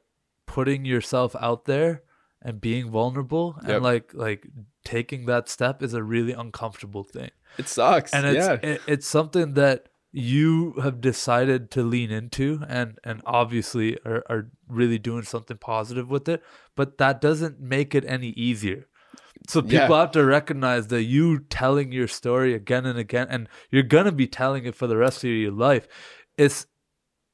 [0.47, 2.03] putting yourself out there
[2.41, 3.71] and being vulnerable Yep.
[3.77, 4.47] and like like
[4.85, 7.31] taking that step is a really uncomfortable thing.
[7.59, 12.61] it sucks and it's yeah it, it's something that you have decided to lean into
[12.69, 16.43] and and obviously are, are really doing something positive with it
[16.77, 18.87] but that doesn't make it any easier
[19.49, 19.81] so Yeah.
[19.83, 24.13] people have to recognize that you telling your story again and again and you're gonna
[24.13, 25.87] be telling it for the rest of your life
[26.39, 26.67] it's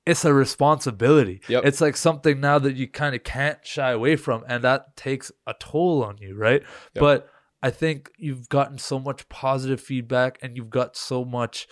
[0.06, 1.64] it's a responsibility Yep.
[1.66, 5.30] it's like something now that you kind of can't shy away from and that takes
[5.46, 6.62] a toll on you right
[6.94, 7.00] Yep.
[7.00, 7.28] but
[7.62, 11.66] I think you've gotten so much positive feedback and you've got so much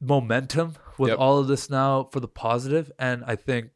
[0.00, 1.18] momentum with Yep.
[1.18, 3.70] all of this now for the positive and I think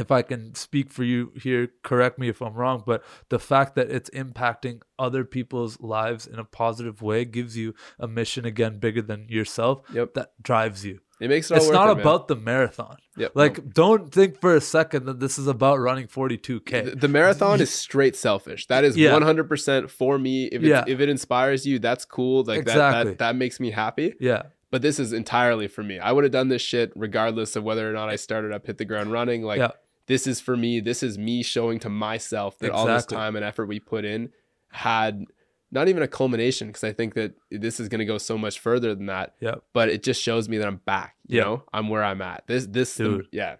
[0.00, 3.74] if I can speak for you here correct me if I'm wrong but the fact
[3.76, 8.78] that it's impacting other people's lives in a positive way gives you a mission again
[8.78, 10.14] bigger than yourself Yep.
[10.14, 12.00] that drives you it makes it all it's worth not it, man.
[12.00, 13.32] about the marathon Yep.
[13.34, 17.60] like don't think for a second that this is about running 42k The, the marathon
[17.60, 18.66] is straight selfish.
[18.68, 19.10] That is Yeah.
[19.12, 20.46] 100% for me.
[20.46, 20.84] If, Yeah.
[20.86, 22.44] if it inspires you, that's cool.
[22.44, 23.10] Like that, Exactly.
[23.12, 24.14] that, that makes me happy.
[24.20, 25.98] yeah But this is entirely for me.
[25.98, 28.78] I would have done this shit regardless of whether or not I started up, hit
[28.78, 29.42] the ground running.
[29.42, 29.72] Like Yeah.
[30.10, 30.80] This is for me.
[30.80, 34.30] This is me showing to myself that all this time and effort we put in
[34.70, 35.24] had
[35.72, 38.58] not even a culmination because I think that this is going to go so much
[38.58, 39.34] further than that.
[39.40, 41.14] yeah But it just shows me that I'm back.
[41.28, 41.44] You Yeah.
[41.44, 42.42] know, I'm where I'm at.
[42.48, 43.28] This, this, Dude.
[43.30, 43.56] yeah.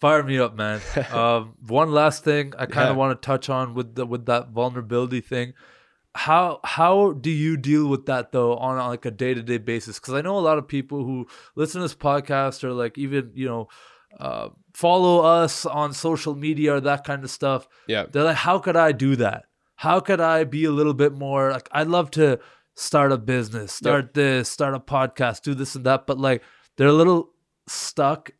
[0.00, 0.80] Fire me up, man.
[1.10, 2.90] um, one last thing I kind Yeah.
[2.90, 5.54] of want to touch on with the with that vulnerability thing.
[6.14, 9.98] How how do you deal with that though on like a day to day basis?
[9.98, 13.32] Because I know a lot of people who listen to this podcast or like even
[13.34, 13.68] you know
[14.18, 17.68] uh, follow us on social media or that kind of stuff.
[17.86, 18.06] Yeah.
[18.10, 19.44] They're like, how could I do that?
[19.76, 22.38] How could I be a little bit more like I'd love to
[22.74, 26.42] start a business, start this, start a podcast, do this and that, but like
[26.76, 27.30] they're a little
[27.66, 28.30] stuck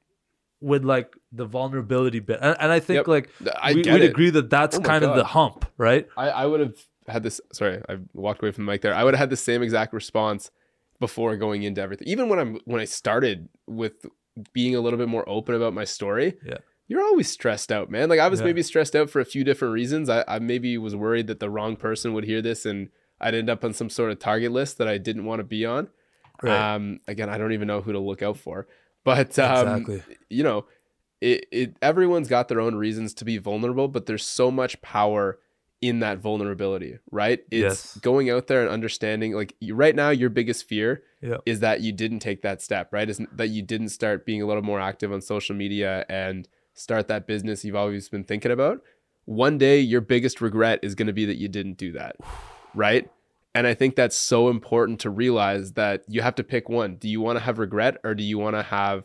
[0.60, 2.38] with like the vulnerability bit.
[2.40, 3.08] And, and I think Yep.
[3.08, 6.06] like I we, would agree that that's Oh kind of the hump, right?
[6.16, 7.40] I, I would have had this.
[7.52, 8.94] Sorry, I walked away from the mic there.
[8.94, 10.50] I would have had the same exact response
[10.98, 12.08] before going into everything.
[12.08, 14.06] Even when I'm when I started with
[14.52, 16.34] being a little bit more open about my story.
[16.44, 16.58] Yeah.
[16.88, 18.08] You're always stressed out, man.
[18.08, 18.46] Like I was Yeah.
[18.46, 20.08] maybe stressed out for a few different reasons.
[20.08, 23.50] I, I maybe was worried that the wrong person would hear this and I'd end
[23.50, 25.88] up on some sort of target list that I didn't want to be on.
[26.42, 26.74] Right.
[26.74, 28.66] Um, again, I don't even know who to look out for,
[29.04, 30.02] but um, exactly.
[30.28, 30.66] you know,
[31.22, 35.38] it, it everyone's got their own reasons to be vulnerable, but there's so much power
[35.88, 37.40] in that vulnerability, right?
[37.50, 37.98] It's Yes.
[38.00, 41.36] going out there and understanding like you, right now your biggest fear Yeah.
[41.46, 43.08] is that you didn't take that step, right?
[43.08, 47.08] Is that you didn't start being a little more active on social media and start
[47.08, 48.82] that business you've always been thinking about.
[49.24, 52.16] One day your biggest regret is going to be that you didn't do that,
[52.74, 53.08] right?
[53.54, 56.96] And I think that's so important to realize that you have to pick one.
[56.96, 59.04] Do you want to have regret or do you want to have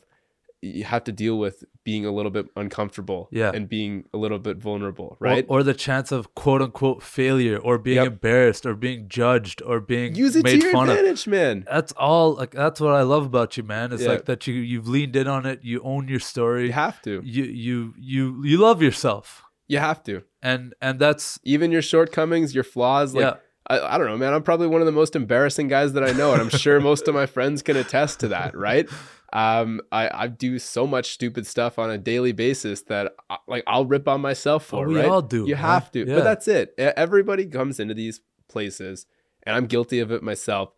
[0.62, 3.52] you have to deal with being a little bit uncomfortable Yeah.
[3.54, 5.44] and being a little bit vulnerable, right?
[5.50, 8.08] Or, the chance of quote unquote failure or being Yep.
[8.08, 10.96] embarrassed or being judged or being Use it to your fun of.
[10.98, 11.66] advantage, man.
[11.70, 13.92] That's all like that's what I love about you, man.
[13.92, 14.10] It's Yeah.
[14.10, 16.68] like that you you've leaned in on it, you own your story.
[16.68, 17.22] You have to.
[17.24, 19.44] you you you you love yourself.
[19.68, 20.22] You have to.
[20.44, 23.34] And and that's Even your shortcomings, your flaws, like yeah.
[23.68, 24.34] I, I don't know, man.
[24.34, 27.08] I'm probably one of the most embarrassing guys that I know, and I'm sure most
[27.08, 28.90] of my friends can attest to that, right?
[29.34, 33.64] Um, I, I do so much stupid stuff on a daily basis that I, like
[33.68, 34.86] I'll rip on myself for.
[34.86, 35.06] Oh, we right?
[35.10, 35.64] all do, You man.
[35.64, 36.16] have to, Yeah.
[36.16, 36.74] but that's it.
[36.78, 39.06] Everybody comes into these places,
[39.44, 40.74] and I'm guilty of it myself,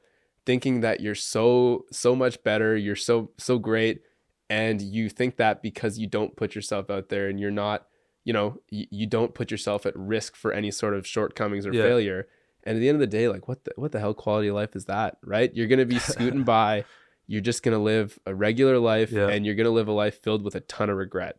[0.45, 4.01] thinking that you're so so much better, you're so so great,
[4.49, 7.87] and you think that because you don't put yourself out there and you're not,
[8.23, 11.73] you know, you, you don't put yourself at risk for any sort of shortcomings or
[11.73, 11.83] Yeah.
[11.83, 12.27] failure.
[12.65, 14.55] And at the end of the day, like what the what the hell quality of
[14.55, 15.53] life is that, right?
[15.53, 16.85] You're gonna be scooting by,
[17.27, 19.27] you're just gonna live a regular life, Yeah.
[19.29, 21.37] and you're gonna live a life filled with a ton of regret.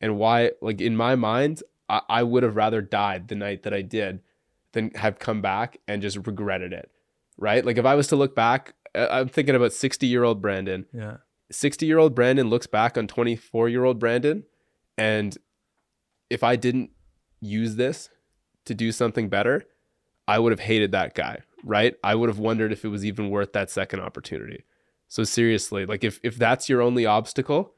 [0.00, 3.74] And why, like in my mind, I, I would have rather died the night that
[3.74, 4.20] I did
[4.72, 6.90] than have come back and just regretted it,
[7.36, 7.64] right?
[7.64, 10.86] Like if I was to look back, I'm thinking about 60 year old Brandon.
[10.92, 11.18] Yeah.
[11.50, 14.44] 60 year old Brandon looks back on 24 year old Brandon,
[14.96, 15.36] and
[16.30, 16.90] if I didn't
[17.40, 18.08] use this
[18.64, 19.64] to do something better,
[20.28, 21.94] I would have hated that guy, right?
[22.04, 24.64] I would have wondered if it was even worth that second opportunity.
[25.08, 27.74] So seriously, like if if that's your only obstacle,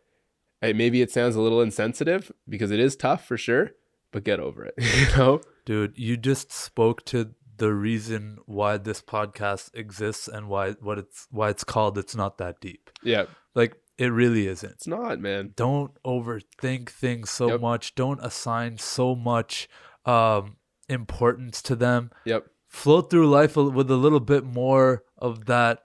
[0.63, 3.73] eh, maybe it sounds a little insensitive because it is tough for sure,
[4.13, 4.75] but get over it.
[4.79, 5.41] You know?
[5.65, 11.27] Dude, you just spoke to the reason why this podcast exists and why what it's
[11.31, 12.91] why it's called it's not that deep.
[13.03, 13.25] Yeah,
[13.55, 14.73] Like it really isn't.
[14.73, 15.53] it's not, man.
[15.57, 17.61] Don't overthink things so Yep.
[17.61, 17.95] much.
[17.95, 19.69] Don't assign so much
[20.05, 20.57] um
[20.89, 22.11] importance to them.
[22.25, 22.47] Yep.
[22.69, 25.81] Float through life with a little bit more of that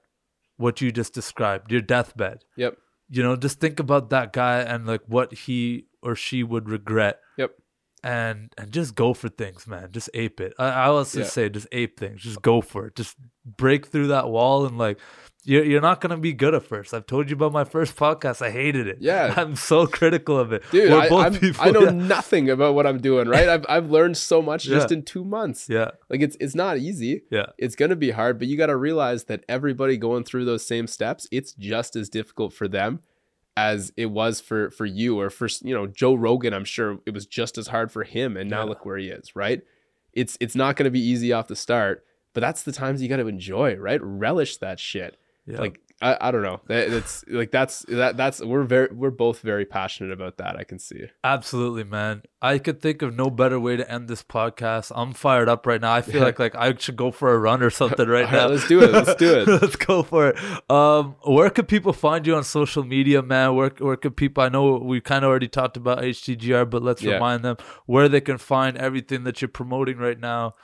[0.57, 2.43] what you just described, your deathbed.
[2.57, 2.77] Yep.
[3.09, 7.19] You know, just think about that guy and like what he or she would regret
[7.37, 7.51] Yep.
[8.03, 9.89] and and just go for things, man.
[9.91, 10.53] Just ape it.
[10.59, 11.43] I, I always just Yeah.
[11.45, 12.21] say, just ape things.
[12.21, 12.95] Just go for it.
[12.95, 14.99] Just break through that wall and like
[15.45, 16.93] you're you're not gonna be good at first.
[16.93, 18.41] I've told you about my first podcast.
[18.41, 18.97] I hated it.
[18.99, 19.33] Yeah.
[19.37, 20.63] I'm so critical of it.
[20.71, 21.91] Dude, We're I, people- I know yeah.
[21.91, 23.47] nothing about what I'm doing, right?
[23.47, 25.67] I've, I've learned so much just in two months.
[25.69, 27.23] Yeah, Like it's it's not easy.
[27.31, 30.87] yeah, It's gonna be hard, but you gotta realize that everybody going through those same
[30.87, 32.99] steps, it's just as difficult for them
[33.57, 36.53] as it was for for you or for you know Joe Rogan.
[36.53, 38.69] I'm sure it was just as hard for him, and now Yeah.
[38.69, 39.35] look where he is.
[39.35, 39.61] Right?
[40.13, 43.25] It's it's not gonna be easy off the start, but that's the times you gotta
[43.27, 44.01] enjoy, right?
[44.03, 45.17] Relish that shit.
[45.49, 45.59] Yeah.
[45.59, 46.61] Like I, I don't know.
[46.67, 50.55] That, it's like that's that that's we're very we're both very passionate about that.
[50.55, 51.07] I can see.
[51.25, 52.21] Absolutely, man.
[52.41, 54.93] I could think of no better way to end this podcast.
[54.95, 55.91] I'm fired up right now.
[55.93, 56.23] I feel Yeah.
[56.23, 58.47] like like I should go for a run or something right All right, now.
[58.47, 58.93] let's do it.
[58.93, 59.47] Let's do it.
[59.61, 60.71] let's go for it.
[60.71, 63.55] Um, where could people find you on social media, man?
[63.55, 64.41] Where where could people?
[64.41, 67.15] I know we kind of already talked about HTGR, but let's Yeah.
[67.15, 70.55] remind them where they can find everything that you're promoting right now.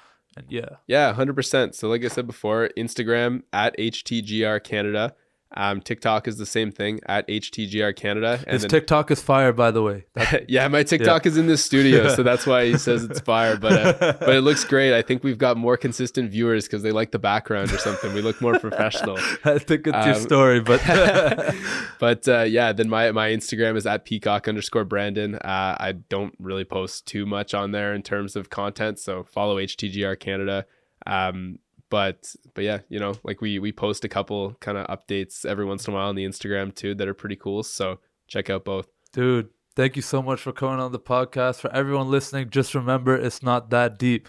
[0.49, 1.75] Yeah, Yeah, hundred percent.
[1.75, 5.15] So, like I said before, Instagram at HTGR Canada.
[5.58, 8.39] Um, TikTok is the same thing at HTGR Canada.
[8.45, 10.06] And his then, TikTok is fire, by the way.
[10.49, 13.56] Yeah, my TikTok is in the studio, so that's why he says it's fire.
[13.58, 14.93] But uh, but it looks great.
[14.93, 18.14] I think we've got more consistent viewers because they like the background or something.
[18.14, 19.18] We look more professional.
[19.45, 20.82] I think it's your Um, story, but
[21.99, 25.36] but uh, yeah, then my my Instagram is at peacock underscore Brandon.
[25.36, 29.58] Uh, I don't really post too much on there in terms of content, so follow
[29.58, 30.66] HTGR Canada.
[31.06, 35.45] Um, but but yeah, you know, like we we post a couple kind of updates
[35.45, 37.63] every once in a while on the Instagram too that are pretty cool.
[37.63, 38.88] So check out both.
[39.11, 41.59] dude, thank you so much for coming on the podcast.
[41.59, 44.27] For everyone listening, just remember it's not that deep.